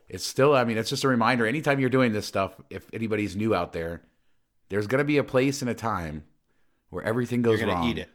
[0.09, 3.35] it's still, I mean, it's just a reminder anytime you're doing this stuff, if anybody's
[3.35, 4.03] new out there,
[4.68, 6.24] there's going to be a place and a time
[6.90, 7.88] where everything goes You're gonna wrong.
[7.90, 8.11] eat it.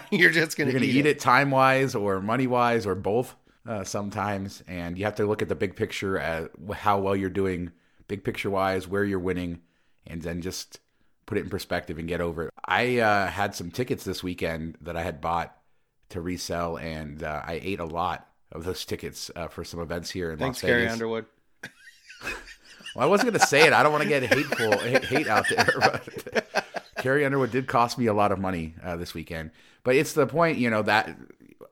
[0.10, 2.94] You're just gonna, You're going to eat, eat it time wise or money wise or
[2.94, 3.34] both
[3.66, 4.62] uh, sometimes.
[4.68, 7.72] And you have to look at the big picture at how well you're doing,
[8.08, 9.60] big picture wise, where you're winning,
[10.06, 10.80] and then just
[11.26, 12.54] put it in perspective and get over it.
[12.64, 15.56] I uh, had some tickets this weekend that I had bought
[16.10, 20.10] to resell, and uh, I ate a lot of those tickets uh, for some events
[20.10, 20.92] here in Thanks, Las Carrie Vegas.
[20.94, 21.26] Underwood.
[22.94, 23.72] Well, I wasn't going to say it.
[23.72, 25.66] I don't want to get hateful hate, hate out there.
[26.32, 26.66] But
[26.98, 29.50] Carrie Underwood did cost me a lot of money uh, this weekend.
[29.82, 31.16] But it's the point, you know, that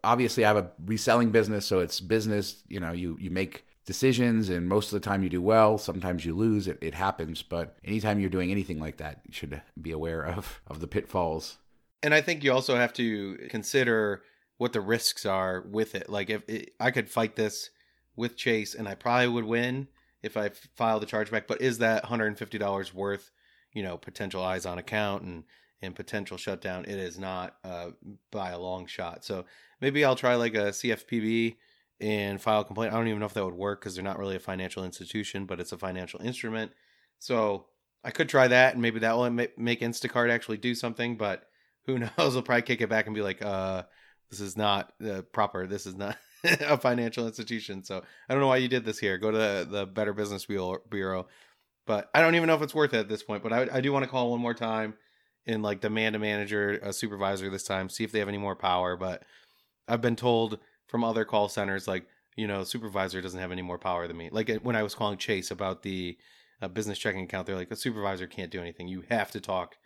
[0.03, 2.63] obviously I have a reselling business, so it's business.
[2.69, 5.77] You know, you you make decisions, and most of the time you do well.
[5.77, 6.69] Sometimes you lose.
[6.69, 7.43] It, it happens.
[7.43, 11.59] But anytime you're doing anything like that, you should be aware of of the pitfalls.
[12.01, 14.23] And I think you also have to consider
[14.59, 16.09] what the risks are with it.
[16.09, 17.71] Like if it, I could fight this
[18.15, 19.89] with Chase, and I probably would win
[20.23, 21.49] if I filed the chargeback.
[21.49, 23.33] But is that $150 worth,
[23.73, 25.43] you know, potential eyes on account and
[25.83, 26.85] and potential shutdown?
[26.85, 27.91] It is not uh,
[28.31, 29.25] by a long shot.
[29.25, 29.47] So
[29.81, 31.57] maybe I'll try like a CFPB
[32.01, 32.93] and file a complaint.
[32.93, 35.47] I don't even know if that would work because they're not really a financial institution,
[35.47, 36.73] but it's a financial instrument.
[37.19, 37.67] So
[38.03, 41.17] I could try that, and maybe that will make Instacart actually do something.
[41.17, 41.45] But
[41.87, 42.35] who knows?
[42.35, 43.83] They'll probably kick it back and be like, uh,
[44.31, 45.67] this is not uh, proper.
[45.67, 47.85] This is not a financial institution.
[47.85, 49.19] So I don't know why you did this here.
[49.19, 51.27] Go to the, the Better Business Bureau.
[51.87, 53.43] But I don't even know if it's worth it at this point.
[53.43, 54.95] But I, I do want to call one more time
[55.47, 58.57] and like demand a manager, a supervisor this time, see if they have any more
[58.57, 58.97] power.
[58.97, 59.25] But
[59.89, 60.59] I've been told
[60.91, 62.05] from other call centers, like,
[62.37, 64.29] you know, supervisor doesn't have any more power than me.
[64.33, 66.19] Like when I was calling Chase about the
[66.61, 68.89] uh, business checking account, they're like, a supervisor can't do anything.
[68.89, 69.77] You have to talk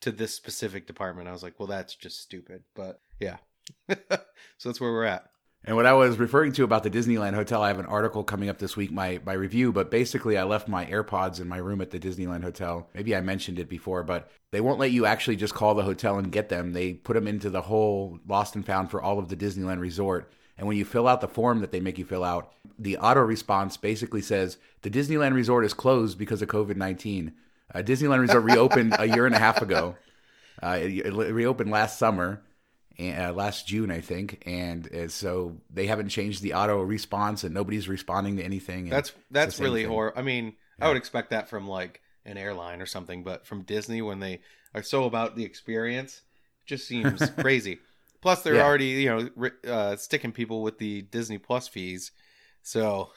[0.00, 1.28] to this specific department.
[1.28, 2.64] I was like, well, that's just stupid.
[2.74, 3.36] But yeah.
[3.88, 5.30] so that's where we're at.
[5.64, 8.48] And what I was referring to about the Disneyland Hotel, I have an article coming
[8.48, 9.72] up this week, my my review.
[9.72, 12.88] But basically, I left my AirPods in my room at the Disneyland Hotel.
[12.94, 16.18] Maybe I mentioned it before, but they won't let you actually just call the hotel
[16.18, 16.72] and get them.
[16.72, 20.30] They put them into the whole lost and found for all of the Disneyland Resort.
[20.58, 23.20] And when you fill out the form that they make you fill out, the auto
[23.20, 27.34] response basically says the Disneyland Resort is closed because of COVID nineteen.
[27.74, 29.96] Uh, Disneyland Resort reopened a year and a half ago.
[30.62, 32.42] Uh, it, it reopened last summer
[32.98, 37.54] uh, last June, I think, and uh, so they haven't changed the auto response, and
[37.54, 38.88] nobody's responding to anything.
[38.88, 40.18] That's that's really horrible.
[40.18, 44.02] I mean, I would expect that from like an airline or something, but from Disney
[44.02, 44.40] when they
[44.74, 46.22] are so about the experience,
[46.64, 47.80] it just seems crazy.
[48.20, 48.64] Plus, they're Yeah.
[48.64, 52.12] already you know uh, sticking people with the Disney Plus fees.
[52.62, 53.10] So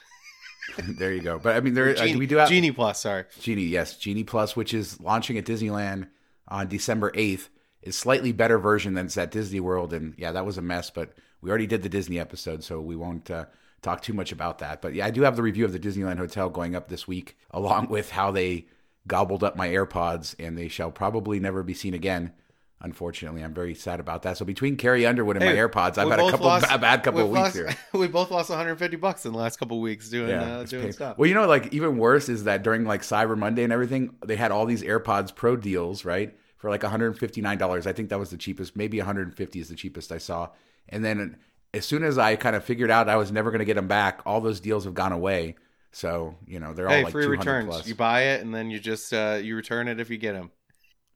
[0.77, 1.39] there you go.
[1.39, 3.01] But I mean, there uh, we do have Genie Plus.
[3.01, 6.07] Sorry, Genie, yes, Genie Plus, which is launching at Disneyland
[6.47, 7.49] on December eighth,
[7.81, 10.89] is slightly better version than it's at Disney World, and yeah, that was a mess.
[10.89, 13.45] But we already did the Disney episode, so we won't uh,
[13.81, 14.81] talk too much about that.
[14.81, 17.37] But yeah, I do have the review of the Disneyland Hotel going up this week,
[17.51, 18.67] along with how they
[19.07, 22.33] gobbled up my AirPods, and they shall probably never be seen again.
[22.81, 24.37] Unfortunately, I'm very sad about that.
[24.37, 27.03] So between Carrie Underwood and Hey, my AirPods, I've had a couple lost- a bad
[27.03, 27.75] couple of weeks lost- here.
[27.93, 30.93] we both lost 150 bucks in the last couple of weeks doing uh, doing pain-
[30.93, 31.17] stuff.
[31.17, 34.35] Well, you know, like even worse is that during like Cyber Monday and everything, they
[34.37, 36.35] had all these AirPods Pro deals, right?
[36.59, 37.87] for like $159.
[37.87, 38.75] I think that was the cheapest.
[38.75, 40.49] Maybe 150 is the cheapest I saw.
[40.89, 41.37] And then
[41.73, 43.87] as soon as I kind of figured out I was never going to get them
[43.87, 45.55] back, all those deals have gone away.
[45.91, 47.65] So you know they're hey, all like free 200 returns.
[47.67, 47.87] plus.
[47.87, 50.51] You buy it and then you just uh, you return it if you get them.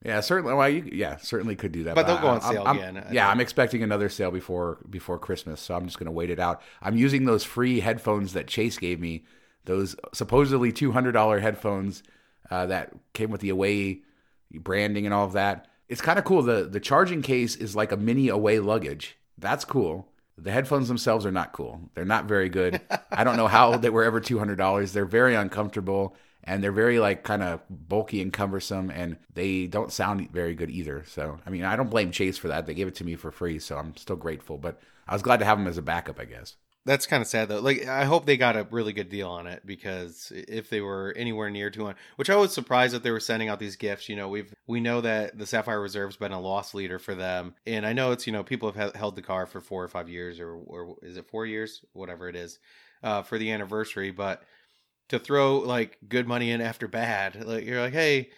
[0.03, 0.53] Yeah, certainly.
[0.53, 1.95] Well, you, yeah, certainly could do that.
[1.95, 3.29] But they'll go on I- I'm- sale I'm- again, I yeah.
[3.29, 6.61] I'm expecting another sale before before Christmas, so I'm just going to wait it out.
[6.81, 9.23] I'm using those free headphones that Chase gave me,
[9.65, 12.03] those supposedly two hundred dollar headphones
[12.51, 14.01] uh, that came with the Away
[14.51, 15.67] branding and all of that.
[15.87, 16.41] It's kind of cool.
[16.41, 19.17] the The charging case is like a mini Away luggage.
[19.37, 20.07] That's cool.
[20.37, 21.79] The headphones themselves are not cool.
[21.93, 22.81] They're not very good.
[23.11, 24.91] I don't know how they were ever two hundred dollars.
[24.91, 29.91] They're very uncomfortable and they're very like kind of bulky and cumbersome, and they don't
[29.91, 31.03] sound very good either.
[31.07, 32.65] So I mean, I don't blame Chase for that.
[32.65, 34.57] They gave it to me for free, so I'm still grateful.
[34.57, 36.55] But I was glad to have them as a backup, I guess.
[36.85, 37.61] That's kind of sad though.
[37.61, 41.13] Like I hope they got a really good deal on it because if they were
[41.15, 44.09] anywhere near 200, which I was surprised that they were sending out these gifts.
[44.09, 47.55] You know, we've we know that the Sapphire Reserve's been a loss leader for them,
[47.65, 50.09] and I know it's you know people have held the car for four or five
[50.09, 52.59] years or or is it four years, whatever it is,
[53.01, 54.11] uh, for the anniversary.
[54.11, 54.43] But
[55.09, 58.29] to throw like good money in after bad, like you're like, hey.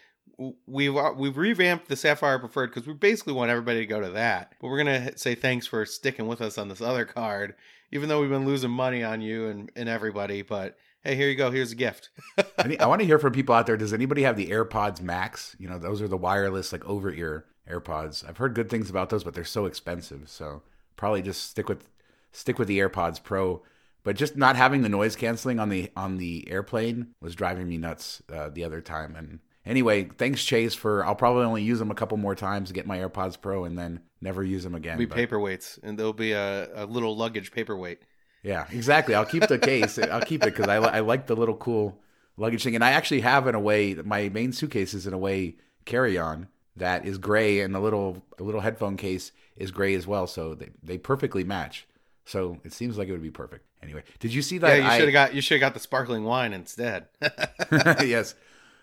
[0.68, 4.10] We've uh, we've revamped the Sapphire Preferred because we basically want everybody to go to
[4.10, 7.56] that, but we're gonna say thanks for sticking with us on this other card
[7.92, 11.36] even though we've been losing money on you and, and everybody, but hey, here you
[11.36, 11.52] go.
[11.52, 12.10] Here's a gift.
[12.58, 13.78] I, I want to hear from people out there.
[13.78, 15.56] Does anybody have the AirPods Max?
[15.60, 18.28] You know, those are the wireless, like over ear AirPods.
[18.28, 20.30] I've heard good things about those, but they're so expensive.
[20.30, 20.64] So
[20.98, 21.90] probably just stick with
[22.32, 23.64] stick with the AirPods Pro.
[24.06, 27.78] But just not having the noise canceling on the on the airplane was driving me
[27.78, 29.16] nuts uh, the other time.
[29.18, 31.04] And anyway, thanks Chase for.
[31.04, 33.78] I'll probably only use them a couple more times to get my AirPods Pro, and
[33.78, 34.98] then never use them again.
[35.00, 38.00] Be But- paperweights, and there'll be a, a little luggage paperweight.
[38.44, 39.16] yeah, exactly.
[39.16, 39.98] I'll keep the case.
[39.98, 42.00] I'll keep it because I, I like the little cool
[42.38, 42.76] luggage thing.
[42.76, 46.16] And I actually have in a way, my main suitcase is in a way carry
[46.16, 50.28] on that is gray, and the little the little headphone case is gray as well.
[50.28, 51.88] So they, they perfectly match.
[52.26, 53.66] So it seems like it would be perfect.
[53.86, 54.84] Anyway, did you see Yeah, that?
[54.84, 57.08] you should have got you should have got the sparkling wine instead.
[57.72, 58.36] yes,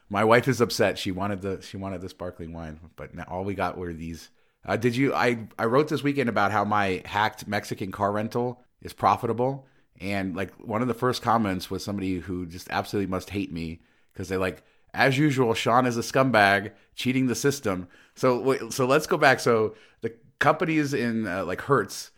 [0.08, 0.98] my wife is upset.
[0.98, 4.30] She wanted the she wanted the sparkling wine, but now all we got were these.
[4.64, 5.12] Uh, did you?
[5.12, 9.66] I I wrote this weekend about how my hacked Mexican car rental is profitable,
[10.00, 13.80] and like one of the first comments was somebody who just absolutely must hate me
[14.12, 14.62] because they like
[14.94, 15.52] as usual.
[15.54, 17.88] Shawn is a scumbag, cheating the system.
[18.14, 19.40] So wait, so let's go back.
[19.40, 22.12] So the companies in uh, like Hertz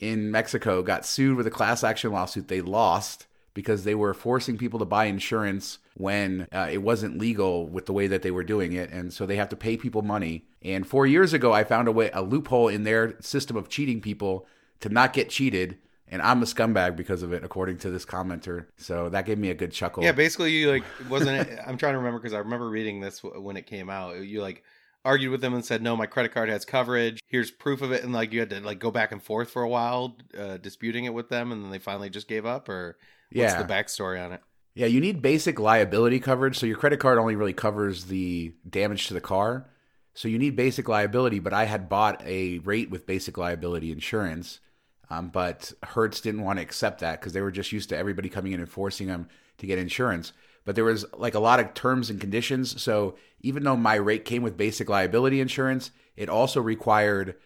[0.00, 2.48] in Mexico got sued with a class action lawsuit.
[2.48, 7.66] They lost because they were forcing people to buy insurance when uh, it wasn't legal
[7.66, 10.02] with the way that they were doing it, and so they have to pay people
[10.02, 10.44] money.
[10.62, 14.00] And four years ago, I found a way, a loophole in their system of cheating
[14.00, 14.46] people
[14.80, 18.66] to not get cheated, and I'm a scumbag because of it, according to this commenter.
[18.76, 20.02] So that gave me a good chuckle.
[20.02, 21.58] yeah, basically you like wasn't it?
[21.66, 24.16] I'm trying to remember because I remember reading this when it came out.
[24.16, 24.64] You like
[25.04, 27.20] argued with them and said, "No, my credit card has coverage.
[27.26, 29.62] Here's proof of it." And like you had to like go back and forth for
[29.62, 32.68] a while, uh, disputing it with them, and then they finally just gave up.
[32.68, 32.98] Or
[33.32, 33.62] what's Yeah.
[33.62, 34.40] the backstory on it?
[34.74, 36.58] Yeah, you need basic liability coverage.
[36.58, 39.68] So your credit card only really covers the damage to the car.
[40.14, 44.60] So you need basic liability, but I had bought a rate with basic liability insurance.
[45.08, 48.28] Um, but Hertz didn't want to accept that because they were just used to everybody
[48.28, 50.32] coming in and forcing them to get insurance.
[50.64, 52.80] But there was like a lot of terms and conditions.
[52.80, 57.36] So even though my rate came with basic liability insurance, it also required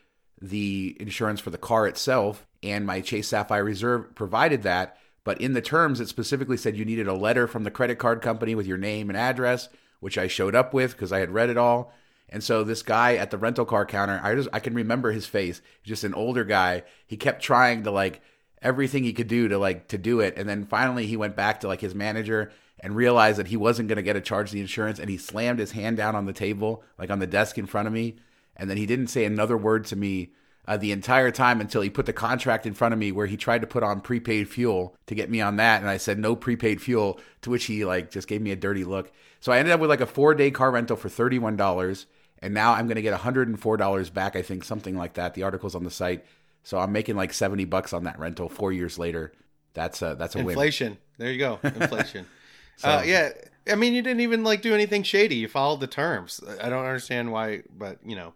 [0.41, 2.47] the insurance for the car itself.
[2.63, 4.99] And my Chase Sapphire Reserve provided that.
[5.23, 8.21] But in the terms, it specifically said you needed a letter from the credit card
[8.21, 9.69] company with your name and address,
[10.01, 11.93] which I showed up with because I had read it all.
[12.29, 15.27] And so this guy at the rental car counter, I just I can remember his
[15.27, 15.63] face.
[15.83, 16.83] Just an older guy.
[17.07, 18.23] He kept trying to like
[18.61, 21.61] everything he could do to like to do it, and then finally he went back
[21.61, 22.51] to like his manager
[22.85, 25.59] and realized that he wasn't going to get a charge the insurance, and he slammed
[25.59, 28.17] his hand down on the table, like on the desk in front of me,
[28.57, 30.33] and then he didn't say another word to me
[30.67, 33.39] uh, the entire time until he put the contract in front of me where he
[33.39, 36.35] tried to put on prepaid fuel to get me on that and i said no
[36.35, 39.75] prepaid fuel to which he like just gave me a dirty look so i ended
[39.75, 42.07] up with like a four day car rental for $31
[42.39, 45.75] and now i'm going to get $104 back i think something like that the article's
[45.75, 46.25] on the site
[46.63, 49.33] so i'm making like 70 bucks on that rental four years later
[49.75, 50.97] that's a that's a win Inflation.
[51.19, 51.59] There you go.
[51.63, 52.27] Inflation.
[52.77, 53.31] So- uh, yeah.
[53.67, 55.37] I mean, you didn't even like do anything shady.
[55.37, 56.41] You followed the terms.
[56.61, 58.35] I don't understand why, but you know,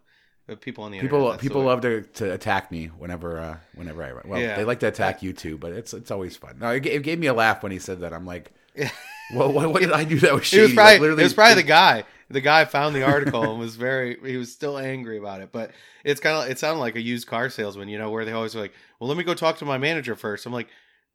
[0.55, 4.27] people on the people internet, people love to, to attack me whenever uh, whenever I
[4.27, 4.55] well Yeah.
[4.55, 7.19] they like to attack you too but it's it's always fun no it, it gave
[7.19, 8.51] me a laugh when he said that I'm like
[9.35, 11.55] well what, what did I do that was It was probably Like, it was probably
[11.61, 12.03] the guy.
[12.31, 15.51] The guy found the article and was very he was still angry about it.
[15.51, 15.71] But
[16.03, 18.55] it's kind of it sounded like a used car salesman, you know, where they always
[18.55, 20.45] like, "Well, let me go talk to my manager first.
[20.45, 20.67] I'm like,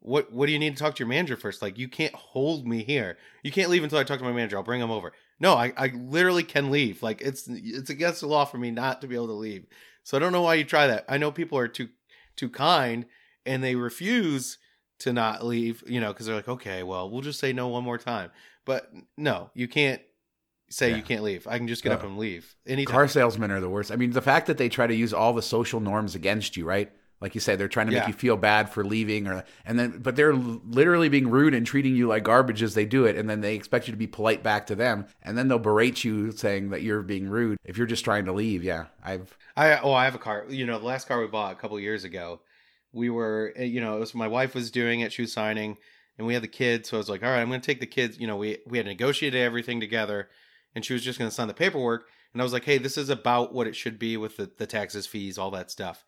[0.05, 1.61] "What what do you need to talk to your manager first?
[1.63, 3.19] Like, you can't hold me here.
[3.43, 4.57] You can't leave until I talk to my manager.
[4.57, 5.13] I'll bring him over.
[5.41, 7.03] no, I, I literally can leave.
[7.03, 9.67] Like it's it's against the law for me not to be able to leave.
[10.05, 11.05] So I don't know why you try that.
[11.09, 11.89] I know people are too
[12.37, 13.07] too kind
[13.47, 14.59] and they refuse
[15.01, 17.83] to not leave, you know, because they're like, okay, well, we'll just say no one
[17.85, 18.31] more time.
[18.65, 20.01] But no, you can't
[20.71, 20.97] say Yeah.
[20.97, 21.47] you can't leave.
[21.47, 22.93] I can just get up and leave anytime.
[22.93, 23.91] Car salesmen are the worst.
[23.91, 26.65] I mean, the fact that they try to use all the social norms against you,
[26.65, 26.91] right?
[27.21, 28.01] Like you said, they're trying to Yeah.
[28.01, 31.67] make you feel bad for leaving, or and then, but they're literally being rude and
[31.67, 34.07] treating you like garbage as they do it, and then they expect you to be
[34.07, 37.79] polite back to them, and then they'll berate you saying that you're being rude if
[37.79, 38.63] you're just trying to leave.
[38.63, 40.45] Yeah, I've I oh, I have a car.
[40.49, 42.41] You know, the last car we bought a couple years ago,
[42.93, 45.13] we were, eh, you know, it was my wife was doing it.
[45.13, 45.79] She was signing,
[46.19, 46.89] and we had the kids.
[46.91, 48.19] So I was like, all right, I'm going to take the kids.
[48.19, 50.29] You know, we we had negotiated everything together,
[50.75, 52.09] and she was just going to sign the paperwork.
[52.33, 54.67] And I was like, hey, this is about what it should be with the, the
[54.67, 56.05] taxes, fees, all that stuff.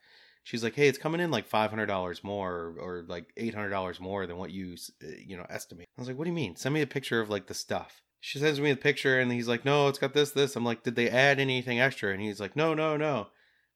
[0.47, 3.53] She's like, hey, it's coming in like five hundred dollars more, or, or like eight
[3.53, 5.89] hundred dollars more than what you uh, you know estimate.
[5.99, 6.55] I was like, what do you mean?
[6.55, 8.01] Send me a picture of like the stuff.
[8.21, 10.55] She sends me the picture, and he's like, no, it's got this, this.
[10.55, 12.13] I'm like, did they add anything extra?
[12.13, 13.27] And he's like, no, no, no.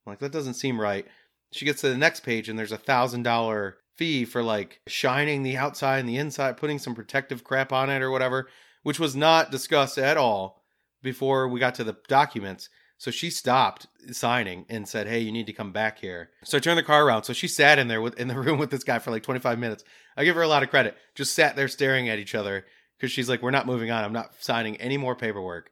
[0.06, 1.06] I'm like, that doesn't seem right.
[1.50, 5.42] She gets to the next page, and there's a thousand dollar fee for like shining
[5.42, 8.48] the outside and the inside, putting some protective crap on it or whatever,
[8.85, 10.62] which was not discussed at all
[11.02, 12.68] before we got to the documents.
[13.00, 16.60] So she stopped signing and said, "Hey, you need to come back here." So I
[16.60, 17.22] turned the car around.
[17.24, 19.58] So she sat in there with in the room with this guy for like 25
[19.58, 19.84] minutes.
[20.18, 20.98] I give her a lot of credit.
[21.14, 22.66] Just sat there staring at each other
[22.98, 24.04] because she's like, "We're not moving on.
[24.04, 25.70] I'm not signing any more paperwork."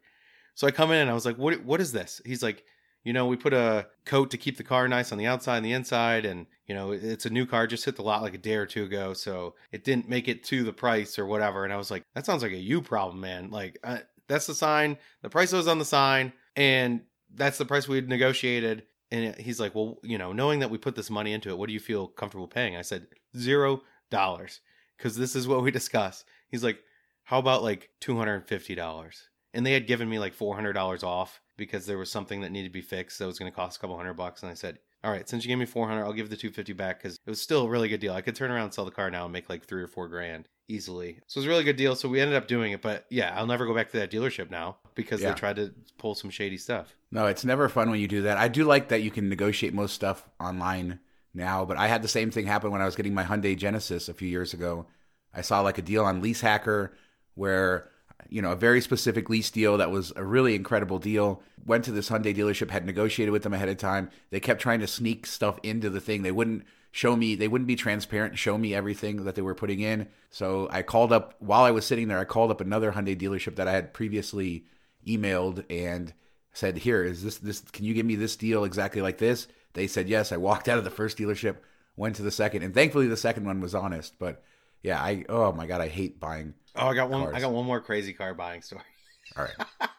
[0.54, 1.62] So I come in and I was like, "What?
[1.64, 2.64] What is this?" He's like,
[3.04, 5.66] "You know, we put a coat to keep the car nice on the outside and
[5.66, 7.66] the inside, and you know, it's a new car.
[7.66, 10.44] Just hit the lot like a day or two ago, so it didn't make it
[10.44, 13.20] to the price or whatever." And I was like, "That sounds like a you problem,
[13.20, 13.50] man.
[13.50, 14.96] Like, I, that's the sign.
[15.20, 17.02] The price was on the sign, and
[17.34, 20.78] that's the price we had negotiated." And he's like, "Well, you know, knowing that we
[20.78, 24.60] put this money into it, what do you feel comfortable paying?" I said, zero dollars,
[24.96, 26.82] because this is what we discussed." He's like,
[27.24, 30.54] "How about like two hundred and fifty dollars?" And they had given me like four
[30.54, 33.50] hundred dollars off because there was something that needed to be fixed that was going
[33.50, 34.42] to cost a couple hundred bucks.
[34.42, 36.50] And I said, "All right, since you gave me four hundred, I'll give the two
[36.50, 38.12] fifty back because it was still a really good deal.
[38.14, 40.08] I could turn around and sell the car now and make like three or four
[40.08, 41.18] grand easily.
[41.26, 41.96] So it was a really good deal.
[41.96, 42.82] So we ended up doing it.
[42.82, 45.30] But yeah, I'll never go back to that dealership now because Yeah.
[45.30, 46.94] they tried to pull some shady stuff.
[47.10, 48.36] No, it's never fun when you do that.
[48.36, 51.00] I do like that you can negotiate most stuff online
[51.34, 54.08] now, but I had the same thing happen when I was getting my Hyundai Genesis
[54.08, 54.86] a few years ago.
[55.34, 56.90] I saw like a deal on Leasehackr
[57.34, 57.90] where
[58.28, 61.40] you know a very specific lease deal that was a really incredible deal.
[61.64, 64.10] Went to this Hyundai dealership, had negotiated with them ahead of time.
[64.30, 66.22] They kept trying to sneak stuff into the thing.
[66.22, 67.34] They wouldn't show me.
[67.34, 70.08] They wouldn't be transparent show me everything that they were putting in.
[70.30, 72.18] So I called up while I was sitting there.
[72.18, 74.64] I called up another Hyundai dealership that I had previously
[75.06, 76.12] emailed and
[76.52, 79.86] said, "Here is this this can you give me this deal exactly like this?" They
[79.86, 80.32] said yes.
[80.32, 81.56] I walked out of the first dealership,
[81.96, 84.18] went to the second, and thankfully the second one was honest.
[84.18, 84.42] But
[84.82, 86.54] yeah, I oh my god, I hate buying.
[86.76, 87.22] Oh, I got one.
[87.22, 87.34] Cars.
[87.34, 88.82] I got one more crazy car buying story.
[89.36, 89.90] All right,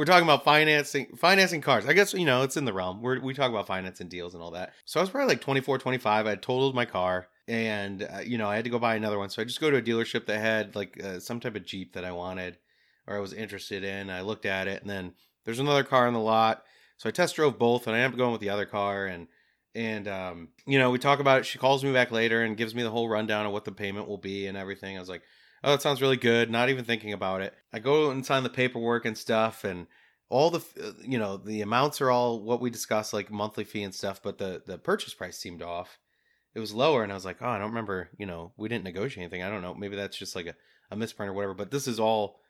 [0.00, 1.84] We're talking about financing financing cars.
[1.84, 3.02] I guess you know it's in the realm.
[3.02, 4.72] We're, we talk about financing deals and all that.
[4.86, 6.26] So I was probably like 24, 25.
[6.26, 9.18] I had totaled my car, and uh, you know I had to go buy another
[9.18, 9.28] one.
[9.28, 11.92] So I just go to a dealership that had like uh, some type of Jeep
[11.92, 12.56] that I wanted
[13.06, 14.08] or I was interested in.
[14.08, 15.12] I looked at it, and then
[15.44, 16.62] there's another car in the lot.
[16.96, 19.04] So I test drove both, and I ended up going with the other car.
[19.04, 19.26] And
[19.74, 21.44] and um, you know we talk about it.
[21.44, 24.08] She calls me back later and gives me the whole rundown of what the payment
[24.08, 24.96] will be and everything.
[24.96, 25.24] I was like
[25.64, 26.50] oh, it sounds really good.
[26.50, 27.54] Not even thinking about it.
[27.72, 29.86] I go and sign the paperwork and stuff, and
[30.28, 33.82] all the uh, you know the amounts are all what we discussed, like monthly fee
[33.82, 34.22] and stuff.
[34.22, 35.98] But the the purchase price seemed off.
[36.54, 38.10] It was lower, and I was like, oh, I don't remember.
[38.18, 39.42] You know, we didn't negotiate anything.
[39.42, 39.74] I don't know.
[39.74, 40.54] Maybe that's just like a
[40.90, 41.54] a misprint or whatever.
[41.54, 42.40] But this is all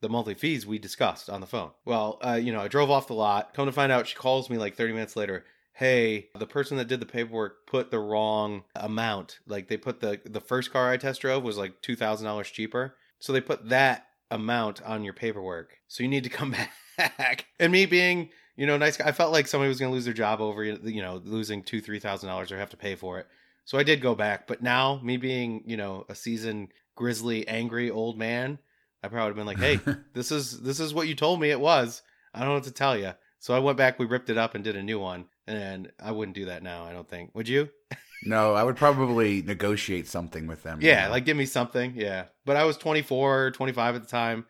[0.00, 1.70] the monthly fees we discussed on the phone.
[1.84, 3.54] Well, uh, you know, I drove off the lot.
[3.54, 5.44] Come to find out, she calls me like 30 minutes later.
[5.74, 9.38] Hey, the person that did the paperwork put the wrong amount.
[9.46, 12.50] Like they put the the first car I test drove was like two thousand dollars
[12.50, 12.96] cheaper.
[13.18, 15.78] So they put that amount on your paperwork.
[15.88, 16.54] So you need to come
[16.98, 17.46] back.
[17.58, 20.14] And me being, you know, nice guy, I felt like somebody was gonna lose their
[20.14, 23.26] job over you know, losing two, three thousand dollars or have to pay for it.
[23.64, 24.46] So I did go back.
[24.46, 28.58] But now, me being, you know, a seasoned grizzly, angry old man,
[29.02, 31.50] I probably would have been like, hey, this is this is what you told me
[31.50, 32.02] it was.
[32.34, 33.12] I don't know what to tell you.
[33.38, 35.24] So I went back, we ripped it up and did a new one.
[35.46, 37.30] And I wouldn't do that now, I don't think.
[37.34, 37.68] Would you?
[38.24, 40.78] no, I would probably negotiate something with them.
[40.80, 41.12] Yeah, you know?
[41.12, 41.94] like give me something.
[41.96, 42.26] Yeah.
[42.44, 44.46] But I was 24, 25 at the time.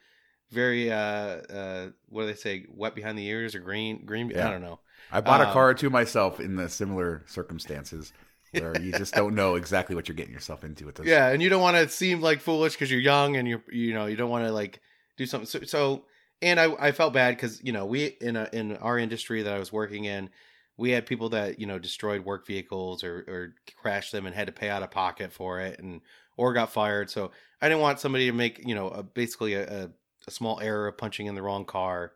[0.50, 2.66] Very uh uh what do they say?
[2.68, 4.48] Wet behind the ears or green green Yeah.
[4.48, 4.80] I don't know.
[5.10, 8.12] I bought a um, car to myself in the similar circumstances
[8.52, 11.00] where you just don't know exactly what you're getting yourself into with.
[11.04, 13.94] Yeah, and you don't want to seem like foolish because you're young and you're you
[13.94, 14.80] know you don't want to like
[15.16, 15.46] do something.
[15.46, 16.04] So, so
[16.42, 19.54] and I I felt bad because you know we in a, in our industry that
[19.54, 20.28] I was working in,
[20.76, 24.46] we had people that you know destroyed work vehicles or or crashed them and had
[24.46, 26.00] to pay out of pocket for it and
[26.36, 27.10] or got fired.
[27.10, 29.90] So I didn't want somebody to make you know a, basically a,
[30.26, 32.12] a small error of punching in the wrong car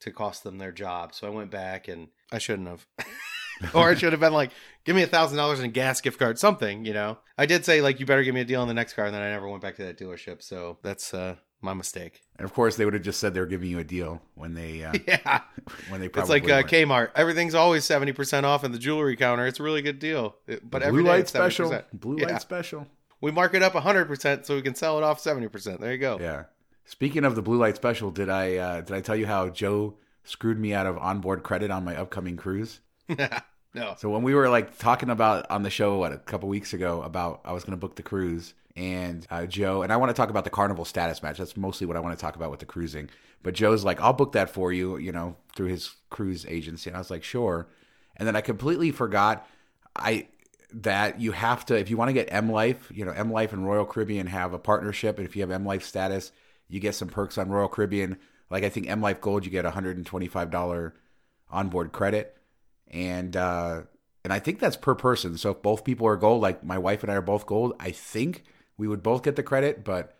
[0.00, 1.14] to cost them their job.
[1.14, 2.86] So I went back and I shouldn't have.
[3.74, 4.50] or I should have been like,
[4.84, 7.18] give me a thousand dollars in gas gift card, something, you know.
[7.38, 9.14] I did say like you better give me a deal on the next car, and
[9.14, 10.42] then I never went back to that dealership.
[10.42, 12.22] So that's uh my mistake.
[12.38, 14.54] And of course, they would have just said they were giving you a deal when
[14.54, 15.40] they uh, Yeah.
[15.88, 16.62] when they It's like uh.
[16.62, 17.10] Kmart.
[17.14, 19.46] Everything's always seventy percent off in the jewelry counter.
[19.46, 20.36] It's a really good deal.
[20.46, 21.70] It- but every blue day light special.
[21.70, 21.84] 70%.
[21.94, 22.26] Blue Yeah.
[22.32, 22.86] light special.
[23.20, 25.80] We mark it up hundred percent so we can sell it off seventy percent.
[25.80, 26.18] There you go.
[26.20, 26.44] Yeah.
[26.84, 29.94] Speaking of the blue light special, did I uh, did I tell you how Joe
[30.24, 32.80] screwed me out of onboard credit on my upcoming cruise?
[33.74, 33.94] no.
[33.96, 37.02] So when we were like talking about on the show what, a couple weeks ago
[37.02, 40.14] about I was going to book the cruise and uh, Joe and I want to
[40.14, 41.38] talk about the carnival status match.
[41.38, 43.08] That's mostly what I want to talk about with the cruising.
[43.42, 46.90] But Joe's like, I'll book that for you, you know, through his cruise agency.
[46.90, 47.68] And I was like, sure.
[48.16, 49.48] And then I completely forgot
[49.94, 50.28] I
[50.72, 53.52] that you have to if you want to get M Life, you know, M Life
[53.52, 56.32] and Royal Caribbean have a partnership, and if you have M Life status,
[56.68, 58.18] you get some perks on Royal Caribbean.
[58.50, 60.94] Like I think M Life Gold, you get a hundred and twenty five dollar
[61.50, 62.36] onboard credit,
[62.88, 63.82] and uh,
[64.24, 65.38] and I think that's per person.
[65.38, 67.90] So if both people are gold, like my wife and I are both gold, I
[67.90, 68.44] think
[68.76, 69.84] we would both get the credit.
[69.84, 70.16] But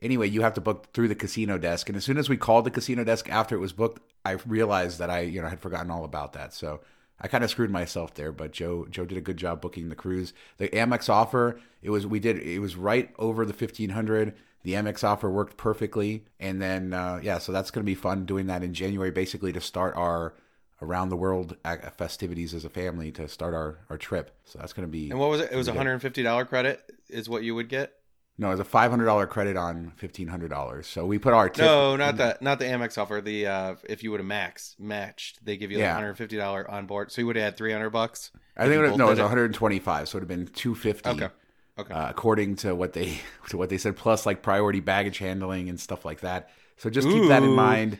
[0.00, 2.64] anyway, you have to book through the casino desk, and as soon as we called
[2.64, 5.90] the casino desk after it was booked, I realized that I you know had forgotten
[5.90, 6.54] all about that.
[6.54, 6.80] So
[7.20, 9.94] I kind of screwed myself there, but Joe Joe did a good job booking the
[9.94, 10.32] cruise.
[10.58, 14.34] The Amex offer, it was we did it was right over the fifteen hundred.
[14.64, 18.26] The Amex offer worked perfectly, and then uh, yeah, so that's going to be fun
[18.26, 20.34] doing that in January, basically to start our
[20.82, 21.56] around the world
[21.96, 24.30] festivities as a family to start our our trip.
[24.44, 25.50] So that's going to be And what was it?
[25.52, 27.92] It was a hundred and fifty dollar credit is what you would get.
[28.38, 30.86] no, it's a five hundred dollar credit on fifteen hundred dollars.
[30.86, 31.64] So we put our tip.
[31.64, 33.20] No, not the not the Amex offer.
[33.20, 35.94] The uh, if you would have max matched, they give you like Yeah.
[35.94, 37.12] one hundred fifty dollar on board.
[37.12, 38.30] So you would have had three hundred bucks.
[38.56, 39.22] I think it was, no, it was it?
[39.22, 40.08] one hundred and twenty five.
[40.08, 41.10] So it would have been two fifty.
[41.10, 41.28] Okay.
[41.78, 41.94] Okay.
[41.94, 43.18] uh, according to what they
[43.48, 46.50] to what they said, plus like priority baggage handling and stuff like that.
[46.76, 47.98] So just keep that in mind.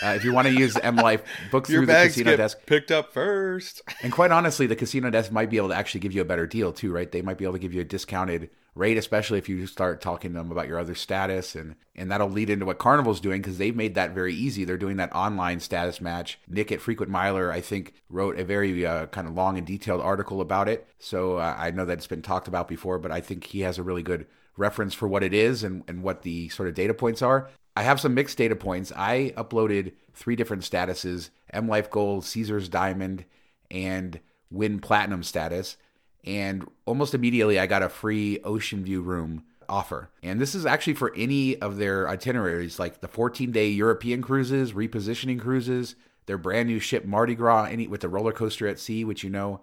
[0.00, 2.58] Uh, if you want to use M Life, book through the casino get desk.
[2.66, 3.82] picked up first.
[4.02, 6.46] And quite honestly, the casino desk might be able to actually give you a better
[6.46, 7.10] deal too, right?
[7.10, 10.32] They might be able to give you a discounted rate, especially if you start talking
[10.32, 13.58] to them about your other status, and and that'll lead into what Carnival's doing because
[13.58, 14.64] they've made that very easy.
[14.64, 16.38] They're doing that online status match.
[16.46, 20.00] Nick at Frequent Miler, I think, wrote a very uh, kind of long and detailed
[20.00, 20.86] article about it.
[21.00, 23.78] So uh, I know that it's been talked about before, but I think he has
[23.78, 26.94] a really good reference for what it is and, and what the sort of data
[26.94, 27.48] points are.
[27.78, 28.92] I have some mixed data points.
[28.96, 33.24] I uploaded three different statuses M Life Gold, Caesar's Diamond,
[33.70, 34.18] and
[34.50, 35.76] Wynn Platinum status.
[36.24, 40.10] And almost immediately, I got a free Ocean View room offer.
[40.24, 44.72] And this is actually for any of their itineraries, like the 14 day European cruises,
[44.72, 45.94] repositioning cruises,
[46.26, 49.30] their brand new ship Mardi Gras, any with the roller coaster at sea, which you
[49.30, 49.60] know,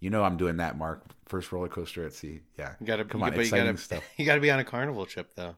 [0.00, 1.02] you know, I'm doing that, Mark.
[1.24, 2.40] First roller coaster at sea.
[2.58, 2.74] Yeah.
[2.78, 4.04] You gotta Come you, on, but you exciting gotta stuff.
[4.18, 5.56] you gotta be on a carnival ship though.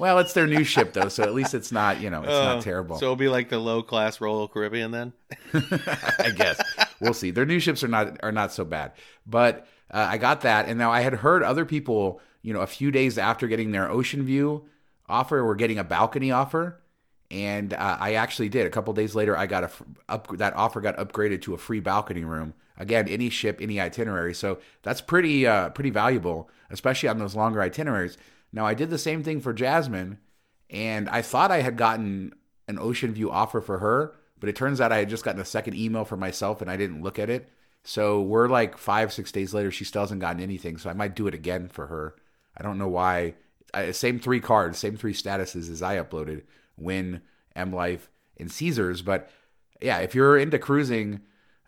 [0.00, 2.44] Well, it's their new ship though, so at least it's not, you know, it's Oh,
[2.54, 2.96] not terrible.
[2.98, 5.12] So it'll be like the low class Royal Caribbean then.
[5.52, 6.60] I guess
[7.00, 7.30] we'll see.
[7.30, 8.92] Their new ships are not are not so bad,
[9.26, 12.66] but uh, I got that, and now I had heard other people, you know, a
[12.66, 14.64] few days after getting their Ocean View
[15.08, 16.80] offer, were getting a balcony offer,
[17.30, 18.66] and uh, I actually did.
[18.66, 19.70] A couple days later, I got a
[20.08, 22.54] up that offer got upgraded to a free balcony room.
[22.78, 27.60] Again, any ship, any itinerary, so that's pretty uh, pretty valuable, especially on those longer
[27.60, 28.16] itineraries.
[28.52, 30.18] Now, I did the same thing for Jasmine,
[30.70, 32.34] and I thought I had gotten
[32.66, 35.44] an Ocean View offer for her, but it turns out I had just gotten a
[35.44, 37.48] second email for myself and I didn't look at it.
[37.82, 40.76] So we're like five, six days later, she still hasn't gotten anything.
[40.76, 42.14] So I might do it again for her.
[42.56, 43.34] I don't know why.
[43.72, 46.42] I, same three cards, same three statuses as I uploaded
[46.76, 47.22] Wynn,
[47.56, 49.02] M Life, and Caesars.
[49.02, 49.30] But
[49.80, 51.20] yeah, if you're into cruising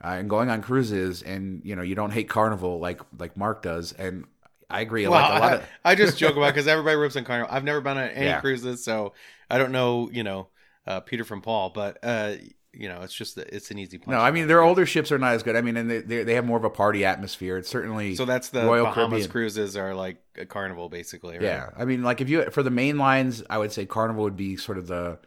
[0.03, 3.63] uh, and going on cruises and you know you don't hate Carnival like like Mark
[3.63, 4.25] does, and
[4.71, 5.07] I agree.
[5.09, 7.55] Well, like a lot I, of I just joke about because everybody rips on carnival.
[7.55, 8.41] I've never been on any Yeah.
[8.41, 9.13] cruises, so
[9.51, 10.09] I don't know.
[10.13, 10.49] You know,
[10.87, 12.35] uh, Peter from Paul, but uh,
[12.73, 13.99] you know, it's just it's an easy.
[13.99, 14.13] punch.
[14.13, 15.57] No, I mean their older ships are not as good.
[15.57, 17.57] I mean, and they they, they have more of a party atmosphere.
[17.59, 19.31] It's certainly So that's the Royal Bahamas Caribbean.
[19.31, 21.35] cruises are like a carnival, basically.
[21.35, 21.43] Right?
[21.43, 21.71] yeah.
[21.77, 24.57] I mean, like if you for the main lines, I would say Carnival would be
[24.57, 25.19] sort of the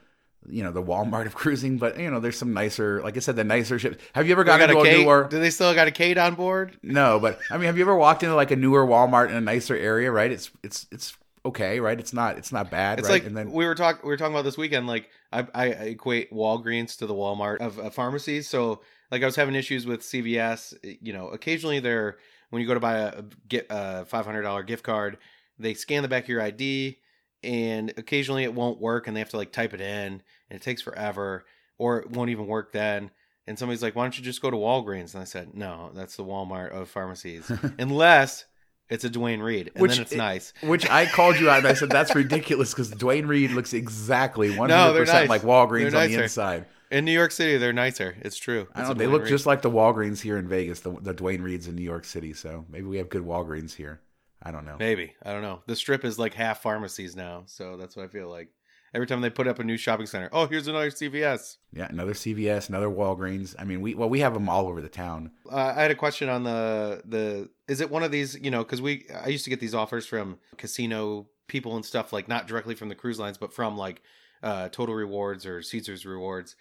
[0.50, 1.78] you know the Walmart of cruising.
[1.78, 3.98] But you know, there's some nicer, like I said, the nicer ships.
[4.14, 5.04] Have you ever gotten got a into a Kate.
[5.04, 5.28] newer?
[5.30, 6.78] Do they still got a Kate on board?
[6.84, 9.42] No, but I mean, have you ever walked into like a newer Walmart in a
[9.42, 10.12] nicer area?
[10.12, 10.32] Right?
[10.32, 12.00] It's it's it's okay, right?
[12.00, 13.16] It's not it's not bad, It's right?
[13.16, 14.88] like and then we were talking we were talking about this weekend.
[14.88, 18.48] Like I, I equate Walgreens to the Walmart of, of pharmacies.
[18.48, 18.82] So
[19.12, 20.74] like I was having issues with CVS.
[21.02, 22.18] You know, occasionally they're
[22.50, 25.18] when you go to buy a, a get a five hundred dollar gift card,
[25.60, 27.00] they scan the back of your ID,
[27.44, 30.62] and occasionally it won't work, and they have to like type it in, and it
[30.62, 31.46] takes forever,
[31.78, 33.12] or it won't even work then.
[33.46, 36.16] And somebody's like, "Why don't you just go to Walgreens?" And I said, "No, that's
[36.16, 38.46] the Walmart of pharmacies, unless."
[38.90, 40.54] It's a Duane Reade, and Which then it's it- nice.
[40.62, 44.50] Which I called you out and I said that's ridiculous because Duane Reade looks exactly
[44.50, 45.30] 100% No, nice.
[45.30, 46.66] like Walgreens They're on the inside.
[46.92, 48.16] In New York City, they're nicer.
[48.22, 48.68] It's true.
[48.76, 48.94] It's know.
[48.94, 49.30] They Duane look Reade.
[49.30, 52.34] just like the Walgreens here in Vegas, the, the Duane Reades in New York City.
[52.34, 54.02] So maybe we have good Walgreens here.
[54.44, 54.76] I don't know.
[54.78, 55.16] maybe.
[55.24, 55.62] I don't know.
[55.66, 58.50] The strip is like half pharmacies now, so that's what I feel like.
[58.94, 61.58] Every time they put up a new shopping center, oh, here's another CVS.
[61.72, 63.56] Yeah, another CVS, another Walgreens.
[63.58, 65.32] I mean, we well we have them all over the town.
[65.52, 67.50] Uh, I had a question on the the.
[67.68, 68.38] Is it one of these?
[68.40, 72.14] You know, because we I used to get these offers from casino people and stuff,
[72.14, 74.02] like not directly from the cruise lines, but from like
[74.44, 76.56] uh, Total Rewards or Caesar's Rewards.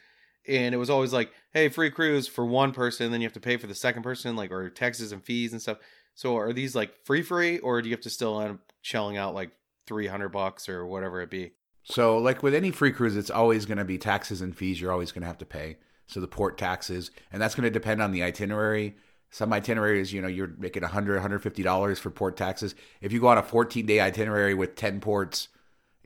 [0.49, 3.41] And it was always like, hey, free cruise for one person, then you have to
[3.41, 5.79] pay for the second person, like or taxes and fees and stuff.
[6.15, 9.17] So are these like free free, or do you have to still end up shelling
[9.17, 9.51] out like
[9.87, 11.53] three hundred bucks or whatever it be?
[11.85, 14.93] So, like with any free cruise, it's always going to be taxes and fees you're
[14.93, 15.79] always going to have to pay.
[16.07, 18.97] So, the port taxes, and that's going to depend on the itinerary.
[19.31, 22.75] Some itineraries, you know, you're making $100, $150 for port taxes.
[23.01, 25.49] If you go on a 14 day itinerary with 10 ports,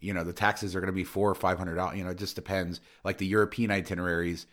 [0.00, 1.96] you know, the taxes are going to be four or $500.
[1.96, 2.80] You know, it just depends.
[3.02, 4.46] Like the European itineraries,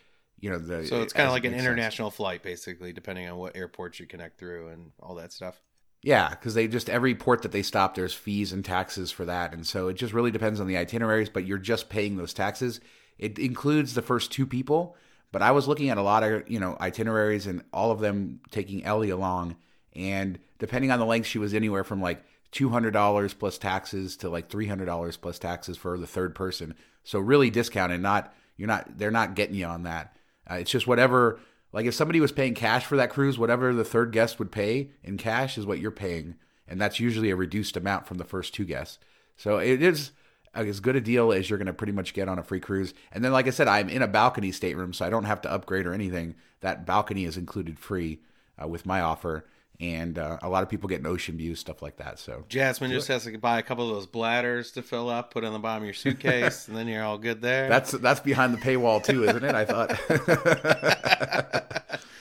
[0.44, 0.86] you know, the.
[0.86, 1.72] So it's kind of like an makes sense.
[1.72, 5.62] international flight, basically, depending on what airports you connect through and all that stuff.
[6.02, 9.54] Yeah, because they just every port that they stop, there's fees and taxes for that,
[9.54, 11.30] and so it just really depends on the itineraries.
[11.30, 12.82] But you're just paying those taxes.
[13.18, 14.98] It includes the first two people,
[15.32, 18.42] but I was looking at a lot of you know itineraries and all of them
[18.52, 19.56] taking Ellie along,
[19.94, 22.22] and depending on the length, she was anywhere from like
[22.52, 26.36] two hundred dollars plus taxes to like three hundred dollars plus taxes for the third
[26.36, 26.76] person.
[27.06, 28.02] So really discounted.
[28.02, 30.18] Not you're not they're not getting you on that.
[30.50, 31.40] Uh, it's just whatever.
[31.72, 34.92] Like if somebody was paying cash for that cruise, whatever the third guest would pay
[35.04, 36.36] in cash is what you're paying,
[36.68, 39.00] and that's usually a reduced amount from the first two guests.
[39.36, 40.12] So it is
[40.54, 42.94] as good a deal as you're going to pretty much get on a free cruise.
[43.12, 45.52] And then, like I said, I'm in a balcony stateroom, so I don't have to
[45.52, 46.36] upgrade or anything.
[46.62, 48.20] That balcony is included free
[48.62, 49.46] uh, with my offer,
[49.80, 52.20] and uh, a lot of people get an ocean view stuff like that.
[52.20, 55.44] So Jasmine just has to buy a couple of those bladders to fill up, put
[55.44, 57.70] on the bottom of your suitcase, and then you're all good there.
[57.70, 59.56] that's that's behind the paywall too, isn't it?
[59.56, 59.90] I thought.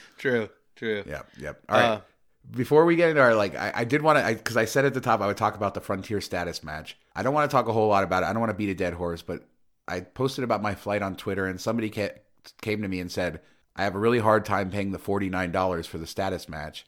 [0.19, 1.05] true, true.
[1.07, 1.63] Yep, yep.
[1.69, 1.85] All right.
[1.85, 2.01] Uh,
[2.51, 4.95] Before we get into our like, I, I did want to because I, said at
[4.95, 6.97] the top I would talk about the frontier status match.
[7.15, 8.27] I don't want to talk a whole lot about it.
[8.27, 9.45] I don't want to beat a dead horse, but
[9.87, 12.19] I posted about my flight on Twitter, and somebody ca-
[12.61, 13.41] came to me and said
[13.77, 16.87] I have a really hard time paying the forty nine dollars for the status match.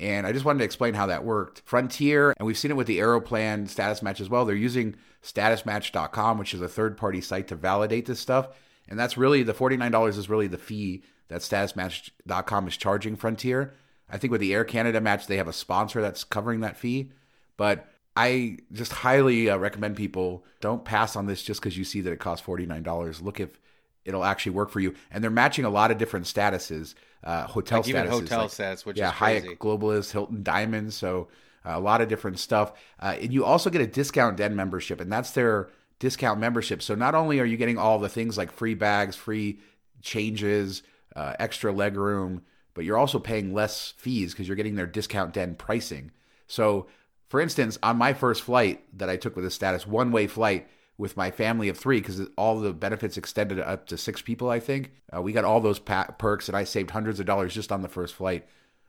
[0.00, 1.62] And I just wanted to explain how that worked.
[1.64, 4.44] Frontier, and we've seen it with the Aeroplan status match as well.
[4.44, 8.48] They're using statusmatch.com, which is a third party site to validate this stuff.
[8.88, 13.74] And that's really the $49 is really the fee that statusmatch.com is charging Frontier.
[14.10, 17.12] I think with the Air Canada match, they have a sponsor that's covering that fee.
[17.56, 22.00] But I just highly uh, recommend people don't pass on this just because you see
[22.02, 23.22] that it costs $49.
[23.22, 23.58] Look if
[24.04, 24.94] it'll actually work for you.
[25.10, 28.10] And they're matching a lot of different statuses, uh, hotel Like even statuses.
[28.10, 29.46] hotel like- stats, which yeah, is crazy.
[29.46, 30.92] Hyatt Globalist, Hilton Diamond.
[30.92, 31.28] So
[31.64, 32.72] uh, a lot of different stuff.
[33.00, 36.82] Uh, and you also get a discount den membership, and that's their discount membership.
[36.82, 39.60] So not only are you getting all the things like free bags, free
[40.02, 40.82] changes,
[41.16, 42.42] uh, extra leg room,
[42.74, 46.10] but you're also paying less fees because you're getting their discount den pricing.
[46.46, 46.86] So,
[47.28, 50.68] for instance, on my first flight that I took with a status one way flight
[50.96, 54.60] with my family of three, because all the benefits extended up to six people, I
[54.60, 57.72] think uh, we got all those pa- perks, and I saved hundreds of dollars just
[57.72, 58.46] on the first flight.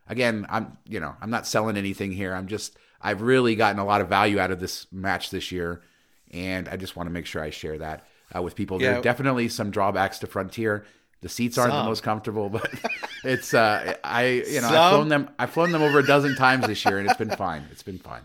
[0.08, 2.34] Again, I'm you know I'm not selling anything here.
[2.34, 5.82] I'm just I've really gotten a lot of value out of this match this year,
[6.32, 8.78] and I just want to make sure I share that uh, with people.
[8.78, 10.86] There are definitely some drawbacks to Frontier.
[11.22, 12.70] The seats aren't the most comfortable, but
[13.24, 16.68] it's uh I you know I've flown them I've flown them over a dozen times
[16.68, 17.66] this year and it's been fine.
[17.72, 18.22] It's been fine.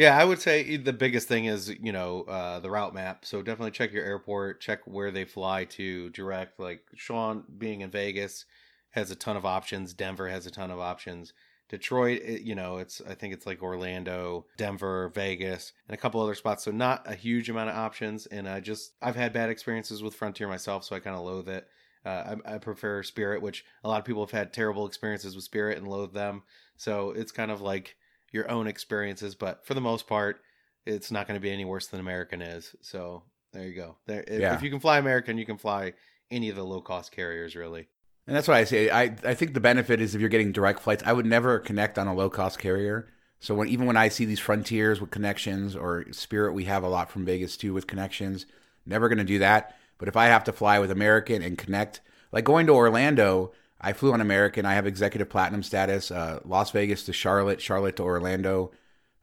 [0.00, 3.24] Yeah, I would say the biggest thing is you know uh, the route map.
[3.26, 6.58] So definitely check your airport, check where they fly to direct.
[6.58, 8.46] Like Shawn being in Vegas
[8.92, 9.92] has a ton of options.
[9.92, 11.34] Denver has a ton of options.
[11.68, 16.20] Detroit, it, you know, it's I think it's like Orlando, Denver, Vegas, and a couple
[16.22, 16.64] other spots.
[16.64, 18.26] So not a huge amount of options.
[18.26, 21.48] And I just I've had bad experiences with Frontier myself, so I kind of loathe
[21.50, 21.68] it.
[22.06, 25.44] Uh, I, I prefer Spirit, which a lot of people have had terrible experiences with
[25.44, 26.42] Spirit and loathe them.
[26.78, 27.96] So it's kind of like
[28.30, 30.40] your own experiences, but for the most part,
[30.86, 32.74] it's not going to be any worse than American is.
[32.80, 33.22] So
[33.52, 33.96] there you go.
[34.06, 34.54] There, if- Yeah.
[34.54, 35.94] if you can fly American, you can fly
[36.30, 37.88] any of the low cost carriers, really.
[38.26, 40.80] And that's why I say I, I think the benefit is if you're getting direct
[40.80, 43.08] flights, I would never connect on a low cost carrier.
[43.40, 46.88] So when even when I see these frontiers with connections or Spirit, we have a
[46.88, 48.46] lot from Vegas too with connections.
[48.86, 49.74] Never going to do that.
[49.98, 52.00] But if I have to fly with American and connect,
[52.32, 54.66] like going to Orlando, I flew on American.
[54.66, 56.10] I have executive platinum status.
[56.10, 58.72] Uh, Las Vegas to Charlotte, Charlotte to Orlando.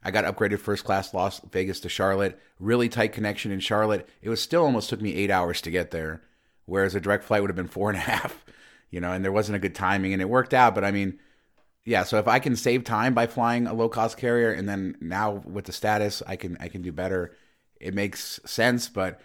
[0.04, 2.40] I got upgraded first class Las Vegas to Charlotte.
[2.60, 4.08] Really tight connection in Charlotte.
[4.22, 6.22] It was still almost took me eight hours to get there,
[6.66, 8.44] whereas a direct flight would have been four and a half.
[8.90, 10.74] You know, and there wasn't a good timing, and it worked out.
[10.74, 11.20] But I mean,
[11.84, 14.96] yeah, so if I can save time by flying a low cost carrier, and then
[15.02, 17.36] now with the status, I can I can do better.
[17.80, 19.22] It makes sense, but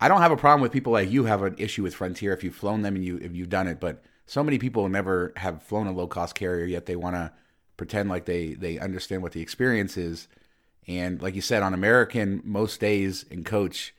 [0.00, 2.44] I don't have a problem with people like you have an issue with Frontier if
[2.44, 3.80] you've flown them and you if you've done it.
[3.80, 7.32] But so many people never have flown a low cost carrier yet they want to
[7.76, 10.28] pretend like they they understand what the experience is.
[10.88, 13.92] And like you said, on American, most days in coach,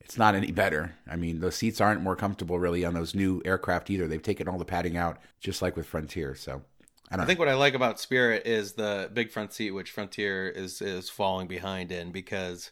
[0.00, 0.96] it's not any better.
[1.08, 4.08] I mean, the seats aren't more comfortable really on those new aircraft either.
[4.08, 6.34] They've taken all the padding out, just like with Frontier.
[6.34, 6.62] So
[7.10, 10.48] I I think what I like about Spirit is the big front seat, which Frontier
[10.48, 12.70] is is falling behind in because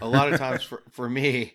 [0.00, 1.54] a lot of times for for me,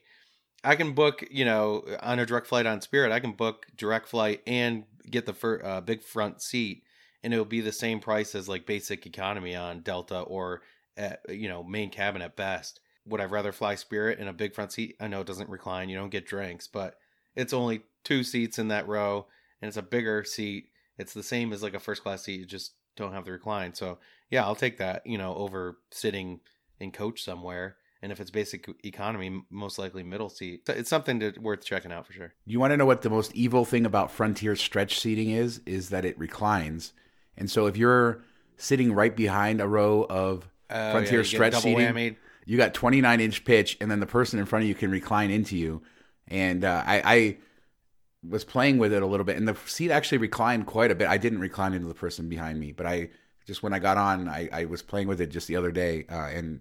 [0.67, 4.07] I can book you know on a direct flight on Spirit, I can book direct
[4.07, 6.83] flight and get the fir- uh, big front seat,
[7.23, 10.61] and it'll be the same price as like basic economy on Delta or
[10.95, 12.79] at, you know main cabin at best.
[13.07, 14.95] Would I rather fly Spirit in a big front seat?
[14.99, 16.95] I know it doesn't recline, you don't get drinks, but
[17.35, 19.27] it's only two seats in that row,
[19.61, 22.39] and it's a bigger seat it's the same as like a first class seat.
[22.39, 23.73] You just don't have the recline.
[23.73, 23.99] So
[24.29, 25.05] yeah, I'll take that.
[25.05, 26.39] You know, over sitting
[26.79, 27.76] in coach somewhere.
[28.01, 30.61] And if it's basic economy, most likely middle seat.
[30.67, 32.33] It's something to, worth checking out for sure.
[32.45, 35.61] You want to know what the most evil thing about Frontier stretch seating is?
[35.65, 36.93] Is that it reclines.
[37.37, 38.23] And so if you're
[38.57, 42.15] sitting right behind a row of Oh, Frontier yeah, stretch seating, whammied.
[42.45, 45.31] you got 29 inch pitch, and then the person in front of you can recline
[45.31, 45.81] into you.
[46.27, 47.37] And uh, I, I
[48.27, 51.07] was playing with it a little bit, and the seat actually reclined quite a bit.
[51.07, 53.09] I didn't recline into the person behind me, but I
[53.45, 56.05] just when I got on, I, I was playing with it just the other day,
[56.09, 56.59] uh, and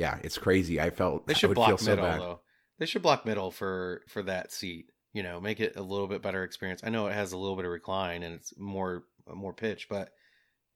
[0.00, 0.80] yeah, it's crazy.
[0.80, 2.20] I felt They should block so middle bad.
[2.20, 2.40] though.
[2.78, 4.86] They should block middle for for that seat.
[5.12, 6.80] You know, make it a little bit better experience.
[6.84, 10.10] I know it has a little bit of recline and it's more more pitch, but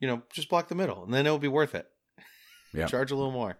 [0.00, 1.86] you know, just block the middle, and then it'll be worth it.
[2.74, 2.86] Yeah.
[2.94, 3.56] Charge a little more.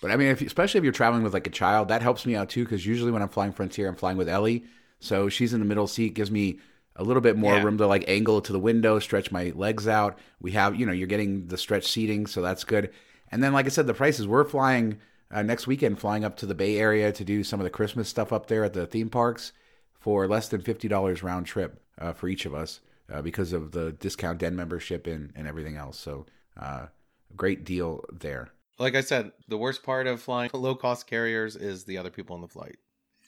[0.00, 2.34] But I mean, if, especially if you're traveling with like a child, that helps me
[2.36, 2.64] out too.
[2.64, 4.64] Because usually when I'm flying Frontier, I'm flying with Ellie,
[5.00, 6.58] so she's in the middle seat, gives me
[6.96, 7.62] a little bit more Yeah.
[7.64, 10.18] room to like angle to the window, stretch my legs out.
[10.40, 12.90] We have, you know, you're getting the stretch seating, so that's good.
[13.34, 14.28] And then, like I said, the prices.
[14.28, 17.64] We're flying uh, next weekend, flying up to the Bay Area to do some of
[17.64, 19.50] the Christmas stuff up there at the theme parks
[19.98, 22.78] for less than fifty dollars round trip uh, for each of us
[23.12, 25.98] uh, because of the discount den membership and and everything else.
[25.98, 26.26] So,
[26.56, 26.86] uh,
[27.34, 28.50] great deal there.
[28.78, 32.36] Like I said, the worst part of flying low cost carriers is the other people
[32.36, 32.76] on the flight.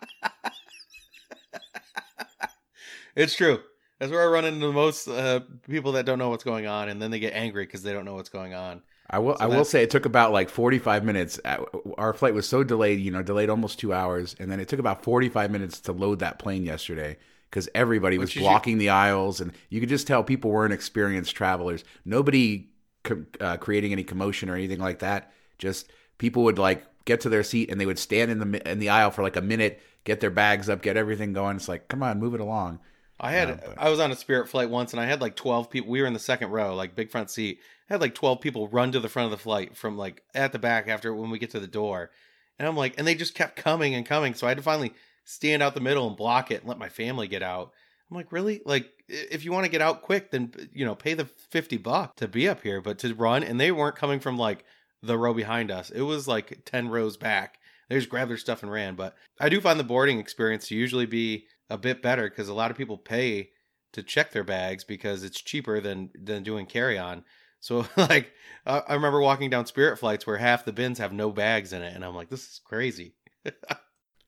[3.15, 3.59] it's true.
[3.99, 6.89] That's where I run into the most uh, people that don't know what's going on,
[6.89, 8.81] and then they get angry because they don't know what's going on.
[9.11, 9.37] I will.
[9.37, 11.39] So I will say it took about like forty five minutes.
[11.43, 11.63] Uh,
[11.97, 14.79] Our flight was so delayed, you know, delayed almost two hours, and then it took
[14.79, 17.17] about forty five minutes to load that plane yesterday
[17.49, 21.83] because everybody was blocking the aisles, and you could just tell people weren't experienced travelers.
[22.05, 22.69] Nobody
[23.03, 25.31] co- uh, creating any commotion or anything like that.
[25.57, 28.79] Just people would like get to their seat and they would stand in the in
[28.79, 31.57] the aisle for like a minute, get their bags up, get everything going.
[31.57, 32.79] It's like, come on, move it along.
[33.21, 35.69] I had Yeah, I was on a Spirit flight once, and I had like twelve
[35.69, 35.91] people.
[35.91, 37.59] We were in the second row, like big front seat.
[37.89, 40.51] I had like twelve people run to the front of the flight from like at
[40.51, 42.09] the back after when we get to the door,
[42.57, 44.33] and I'm like, and they just kept coming and coming.
[44.33, 44.93] So I had to finally
[45.23, 47.71] stand out the middle and block it and let my family get out.
[48.09, 48.61] I'm like, really?
[48.65, 52.13] Like, if you want to get out quick, then you know, pay the fifty bucks
[52.17, 54.65] to be up here, but to run, and they weren't coming from like
[55.03, 55.91] the row behind us.
[55.91, 57.59] It was like ten rows back.
[57.87, 58.95] They just grabbed their stuff and ran.
[58.95, 62.53] But I do find the boarding experience to usually be a bit better because a
[62.53, 63.49] lot of people pay
[63.93, 67.23] to check their bags because it's cheaper than than doing carry on.
[67.59, 68.31] So like
[68.65, 71.95] I remember walking down Spirit flights where half the bins have no bags in it,
[71.95, 73.15] and I'm like, this is crazy.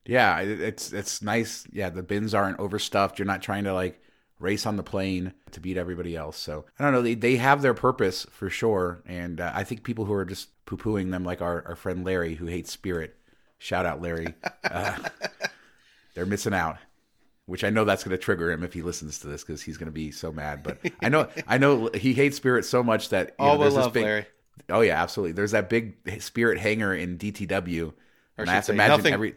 [0.06, 1.66] Yeah, it's it's nice.
[1.72, 3.18] Yeah, the bins aren't overstuffed.
[3.18, 4.00] You're not trying to like
[4.38, 6.36] race on the plane to beat everybody else.
[6.36, 7.02] So I don't know.
[7.02, 10.50] They they have their purpose for sure, and uh, I think people who are just
[10.66, 13.16] poo pooing them, like our our friend Larry who hates Spirit.
[13.58, 14.34] Shout out Larry.
[14.62, 14.96] Uh,
[16.14, 16.76] they're missing out.
[17.46, 19.76] Which I know that's going to trigger him if he listens to this because he's
[19.76, 20.62] going to be so mad.
[20.62, 23.74] But I know I know he hates Spirit so much that you know, All this
[23.74, 24.26] love, big, Larry.
[24.70, 25.32] Oh yeah, absolutely.
[25.32, 27.92] There's that big Spirit hangar in DTW,
[28.38, 29.34] and should I have to imagine nothing- every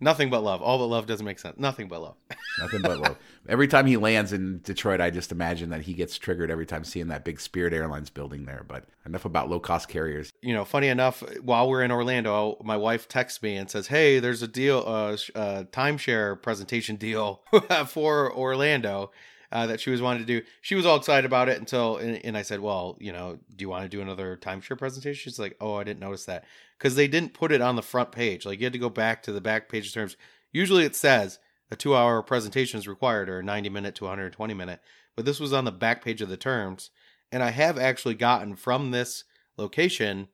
[0.00, 0.62] Nothing but love.
[0.62, 1.58] All but love doesn't make sense.
[1.58, 2.16] Nothing but love.
[2.58, 3.16] Nothing but love.
[3.48, 6.84] Every time he lands in Detroit, I just imagine that he gets triggered every time
[6.84, 8.64] seeing that big Spirit Airlines building there.
[8.66, 10.32] But enough about low cost carriers.
[10.42, 14.18] you know, funny enough, while we're in Orlando, my wife texts me and says, "Hey,
[14.20, 17.42] there's a deal, uh, uh timeshare presentation deal
[17.86, 19.10] for Orlando."
[19.52, 20.46] Uh, that she was wanting to do.
[20.60, 23.62] She was all excited about it until, and, and I said, "Well, you know, do
[23.64, 26.44] you want to do another timeshare presentation?" She's like, "Oh, I didn't notice that
[26.78, 28.46] because they didn't put it on the front page.
[28.46, 30.16] Like you had to go back to the back page of terms.
[30.52, 31.40] Usually, it says
[31.70, 34.80] a two-hour presentation is required or a 90-minute to 120-minute,
[35.14, 36.90] but this was on the back page of the terms.
[37.32, 39.24] And I have actually gotten from this
[39.56, 40.28] location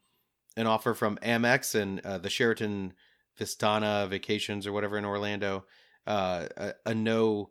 [0.56, 2.94] an offer from Amex and uh, the Sheraton
[3.38, 5.64] Vistana Vacations or whatever in Orlando,
[6.06, 7.50] uh, a, a no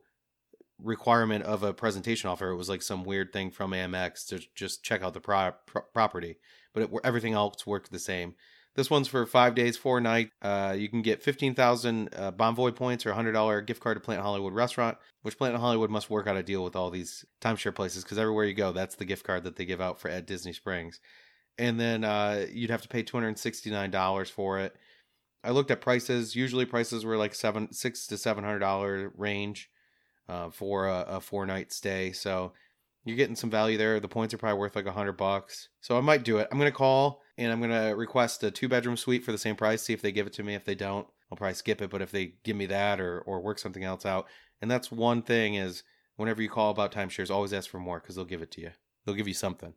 [0.82, 2.50] requirement of a presentation offer.
[2.50, 5.84] It was like some weird thing from Amex to just check out the pro- pro-
[5.94, 6.38] property,
[6.74, 8.36] but it, everything else worked the same.
[8.76, 10.32] This one's for five days, four nights.
[10.42, 14.24] Uh, you can get 15,000 uh, Bonvoy points or a $100 gift card to Planet
[14.24, 18.04] Hollywood restaurant, which Planet Hollywood must work out a deal with all these timeshare places
[18.04, 20.52] because everywhere you go, that's the gift card that they give out for at Disney
[20.52, 21.00] Springs.
[21.58, 24.76] And then uh, you'd have to pay $269 for it.
[25.42, 26.36] I looked at prices.
[26.36, 29.70] Usually prices were like seven, six to seven hundred dollar range
[30.28, 32.12] uh, for a, a four night stay.
[32.12, 32.54] So
[33.04, 34.00] you're getting some value there.
[34.00, 35.70] The points are probably worth like a hundred bucks.
[35.82, 36.48] So I might do it.
[36.52, 39.82] I'm gonna call and I'm gonna request a two bedroom suite for the same price.
[39.82, 40.56] See if they give it to me.
[40.56, 41.90] If they don't, I'll probably skip it.
[41.90, 44.28] But if they give me that or or work something else out,
[44.62, 45.84] and that's one thing is
[46.16, 48.72] whenever you call about timeshares, always ask for more because they'll give it to you.
[49.06, 49.74] They'll give you something.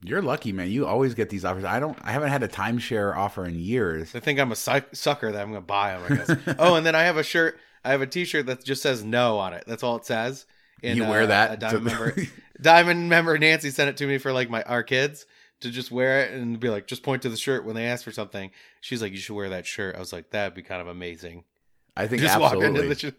[0.00, 0.70] You're lucky, man.
[0.70, 1.64] You always get these offers.
[1.64, 1.98] I don't.
[2.02, 4.12] I haven't had a timeshare offer in years.
[4.12, 6.04] They think I'm a suck- sucker that I'm gonna buy them.
[6.12, 6.56] I guess.
[6.60, 7.58] oh, and then I have a shirt.
[7.84, 9.64] I have a T-shirt that just says "no" on it.
[9.66, 10.46] That's all it says.
[10.82, 12.16] And, you wear uh, that to diamond member.
[12.60, 15.26] diamond member Nancy sent it to me for like my our kids
[15.60, 18.04] to just wear it and be like, just point to the shirt when they ask
[18.04, 18.50] for something.
[18.80, 19.96] She's like, you should wear that shirt.
[19.96, 21.44] I was like, that'd be kind of amazing.
[21.96, 22.70] I think just absolutely.
[22.70, 22.94] walk into the.
[22.94, 23.14] Sh-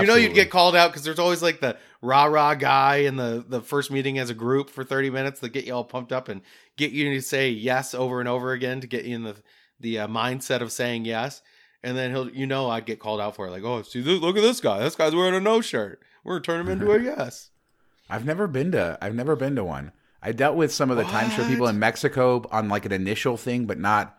[0.00, 3.16] you know, you'd get called out because there's always like the rah rah guy in
[3.16, 6.12] the the first meeting as a group for 30 minutes that get you all pumped
[6.12, 6.42] up and
[6.76, 9.36] get you to say yes over and over again to get you in the
[9.78, 11.40] the uh, mindset of saying yes.
[11.82, 14.36] And then he'll, you know, I'd get called out for it, like, oh, see, look
[14.36, 14.80] at this guy.
[14.80, 16.02] This guy's wearing a no shirt.
[16.24, 17.50] We're gonna turn him into a yes.
[18.10, 18.98] I've never been to.
[19.00, 19.92] I've never been to one.
[20.22, 23.66] I dealt with some of the timeshare people in Mexico on like an initial thing,
[23.66, 24.18] but not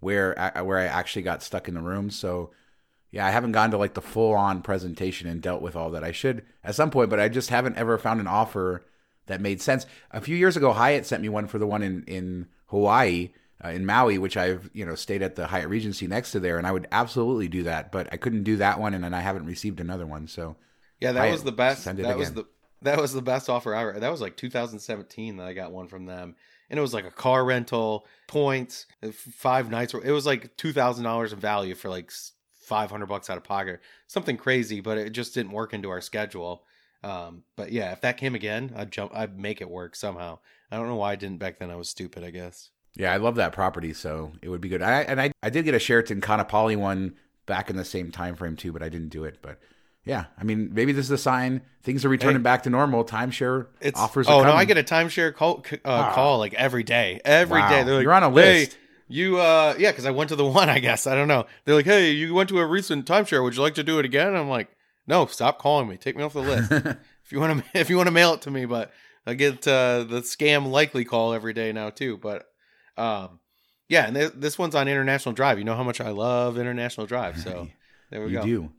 [0.00, 2.10] where I, where I actually got stuck in the room.
[2.10, 2.52] So
[3.10, 6.04] yeah, I haven't gone to like the full on presentation and dealt with all that.
[6.04, 8.84] I should at some point, but I just haven't ever found an offer
[9.26, 9.86] that made sense.
[10.10, 13.30] A few years ago, Hyatt sent me one for the one in in Hawaii.
[13.64, 16.58] Uh, in Maui, which I've you know stayed at the Hyatt Regency next to there,
[16.58, 19.20] and I would absolutely do that, but I couldn't do that one, and then I
[19.20, 20.26] haven't received another one.
[20.26, 20.56] So
[21.00, 21.82] Yeah, that Hyatt, was the best.
[21.82, 22.46] send it That was the
[22.82, 23.98] that was the best offer ever.
[23.98, 26.36] That was like 2017 that I got one from them,
[26.68, 29.94] and it was like a car rental, points, five nights.
[29.94, 32.10] It was like two thousand dollars in value for like
[32.50, 34.80] five hundred bucks out of pocket, something crazy.
[34.80, 36.64] But it just didn't work into our schedule.
[37.02, 39.12] Um, but yeah, if that came again, I'd jump.
[39.14, 40.38] I'd make it work somehow.
[40.70, 41.70] I don't know why I didn't back then.
[41.70, 42.70] I was stupid, I guess.
[42.96, 44.82] Yeah, I love that property, so it would be good.
[44.82, 47.14] I and I, I did get a Sheraton Kaanapali one
[47.46, 49.38] back in the same time frame too, but I didn't do it.
[49.42, 49.58] But
[50.04, 52.42] yeah, I mean, maybe this is a sign things are returning Hey.
[52.42, 53.04] back to normal.
[53.04, 54.28] Timeshare It's offers.
[54.28, 54.52] Oh no.
[54.52, 56.12] I get a timeshare call uh, Ah.
[56.14, 57.20] call like every day.
[57.24, 57.84] Every day Wow.
[57.84, 58.78] they're like, You're on a "Hey, list."
[59.08, 60.68] you uh yeah, because I went to the one.
[60.70, 61.46] I guess I don't know.
[61.64, 63.42] They're like, hey, you went to a recent timeshare.
[63.42, 64.36] Would you like to do it again?
[64.36, 64.68] I'm like,
[65.06, 65.96] no, stop calling me.
[65.96, 66.70] Take me off the list.
[67.24, 68.92] if you want to, if you want to mail it to me, but
[69.26, 72.16] I get uh, the scam likely call every day now too.
[72.18, 72.46] But
[72.96, 73.40] um,
[73.88, 75.58] yeah, and th- this one's on International Drive.
[75.58, 77.38] You know how much I love International Drive.
[77.38, 77.68] So
[78.10, 78.44] there we you go.
[78.44, 78.72] do.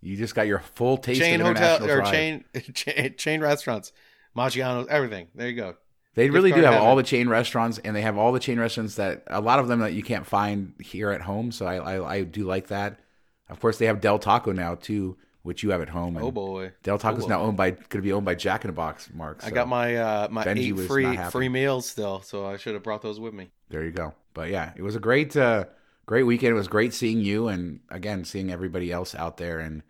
[0.00, 2.12] You just got your full taste Chain of hotel international or drive.
[2.12, 2.44] chain,
[2.74, 3.92] chain chain restaurants,
[4.36, 5.28] Maggiano's, everything.
[5.34, 5.74] There you go.
[6.14, 6.86] They really do have heaven.
[6.86, 9.68] all the chain restaurants, and they have all the chain restaurants that a lot of
[9.68, 11.50] them that you can't find here at home.
[11.52, 13.00] So I I, I do like that.
[13.48, 16.16] Of course, they have Del Taco now too, which you have at home.
[16.18, 16.72] Oh boy.
[16.82, 17.34] Del Taco's Oh, boy.
[17.34, 19.08] now owned by going to be owned by Jack in the Box.
[19.14, 22.74] Mark, I got my uh my Benji eight free free meals still, so I should
[22.74, 23.50] have brought those with me.
[23.70, 24.12] there you go.
[24.34, 25.64] But yeah, it was a great uh,
[26.04, 26.50] great weekend.
[26.52, 29.60] It was great seeing you, and again seeing everybody else out there.
[29.60, 29.82] And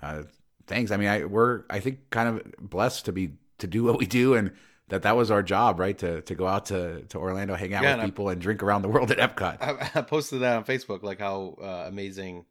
[0.00, 0.22] uh,
[0.68, 0.90] thanks.
[0.92, 4.06] I mean, I we're I think kind of blessed to be to do what we
[4.06, 4.52] do, and
[4.88, 5.98] that that was our job, right?
[5.98, 8.40] To to go out to to Orlando, hang out Yeah, with and I- people, and
[8.40, 9.58] drink around the world at Epcot.
[9.60, 12.44] I, I posted that on Facebook, like how uh, amazing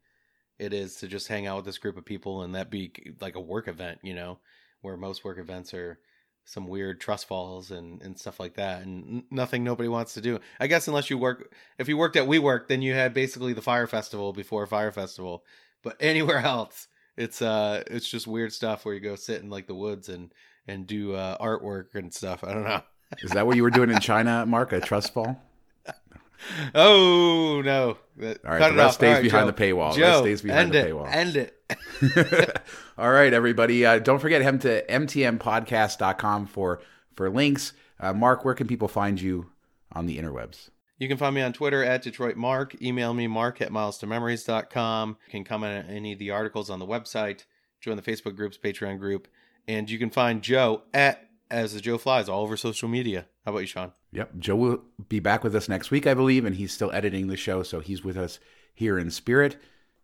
[0.58, 3.36] it is to just hang out with this group of people and that be like
[3.36, 4.38] a work event, you know,
[4.80, 5.98] where most work events are
[6.44, 10.40] some weird trust falls and, and stuff like that and nothing nobody wants to do.
[10.58, 13.62] I guess unless you work, if you worked at WeWork, then you had basically the
[13.62, 15.44] Fire Festival before Fire Festival.
[15.82, 19.66] But anywhere else, it's uh, it's just weird stuff where you go sit in like
[19.66, 20.32] the woods and
[20.66, 22.44] and do uh, artwork and stuff.
[22.44, 22.82] I don't know.
[23.22, 24.72] Is that what you were doing in China, Mark?
[24.72, 25.42] A trust fall?
[26.74, 27.98] Oh no!
[28.16, 29.50] That- All right, cut the rest stays right, behind Joe.
[29.52, 29.94] the paywall.
[29.94, 30.92] Joe, rest stays behind end the it.
[30.92, 31.12] paywall.
[31.12, 32.60] End it.
[32.98, 33.84] All right, everybody.
[33.84, 36.80] Uh, don't forget him to mtmpodcast.com for
[37.14, 37.72] for links.
[38.00, 39.50] Uh, Mark, where can people find you
[39.92, 40.70] on the interwebs?
[40.98, 42.80] You can find me on Twitter at Detroit Mark.
[42.82, 45.16] Email me mark at milestomemories.com.
[45.26, 47.44] You can comment on any of the articles on the website,
[47.80, 49.28] join the Facebook groups, Patreon group,
[49.68, 53.26] and you can find Joe at as the Joe Flies all over social media.
[53.44, 53.92] How about you, Shawn?
[54.12, 54.38] Yep.
[54.38, 57.36] Joe will be back with us next week, I believe, and he's still editing the
[57.36, 58.38] show, so he's with us
[58.74, 59.56] here in spirit.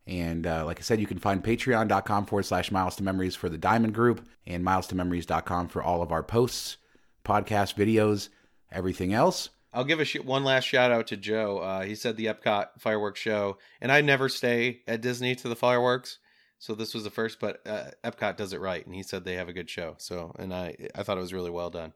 [0.06, 3.48] And uh, like I said, you can find patreon.com forward slash miles to memories for
[3.48, 6.76] the Diamond Group and miles to memories.com for all of our posts,
[7.24, 8.28] podcast videos,
[8.70, 9.48] everything else.
[9.72, 11.58] I'll give a sh- one last shout out to Joe.
[11.58, 15.56] Uh, he said the Epcot fireworks show, and I never stay at Disney to the
[15.56, 16.18] fireworks.
[16.64, 19.34] So this was the first, but uh, Epcot does it right, and he said they
[19.34, 19.96] have a good show.
[19.98, 21.92] So, and I I thought it was really well done.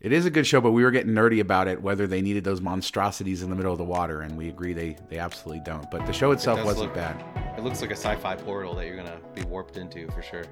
[0.00, 2.44] It is a good show, but we were getting nerdy about it whether they needed
[2.44, 5.90] those monstrosities in the middle of the water, and we agree they they absolutely don't.
[5.90, 7.58] But the show itself does wasn't look- bad.
[7.58, 10.44] It looks like a sci-fi portal that you're gonna be warped into for sure.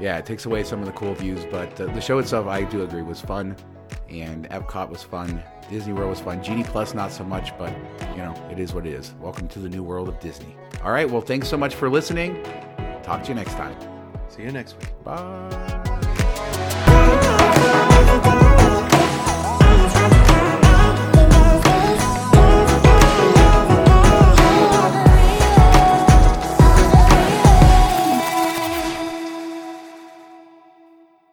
[0.00, 2.64] Yeah, it takes away some of the cool views, but the, the show itself, I
[2.64, 3.56] do agree, was fun,
[4.08, 5.42] and Epcot was fun.
[5.68, 6.42] Disney World was fun.
[6.42, 7.76] Genie Plus not so much, but
[8.12, 9.12] you know it is what it is.
[9.20, 10.56] Welcome to the new world of Disney.
[10.82, 12.42] All right, well, thanks so much for listening.
[13.08, 13.74] Talk to you next time.
[14.28, 14.92] See you next week.
[15.02, 15.48] Bye.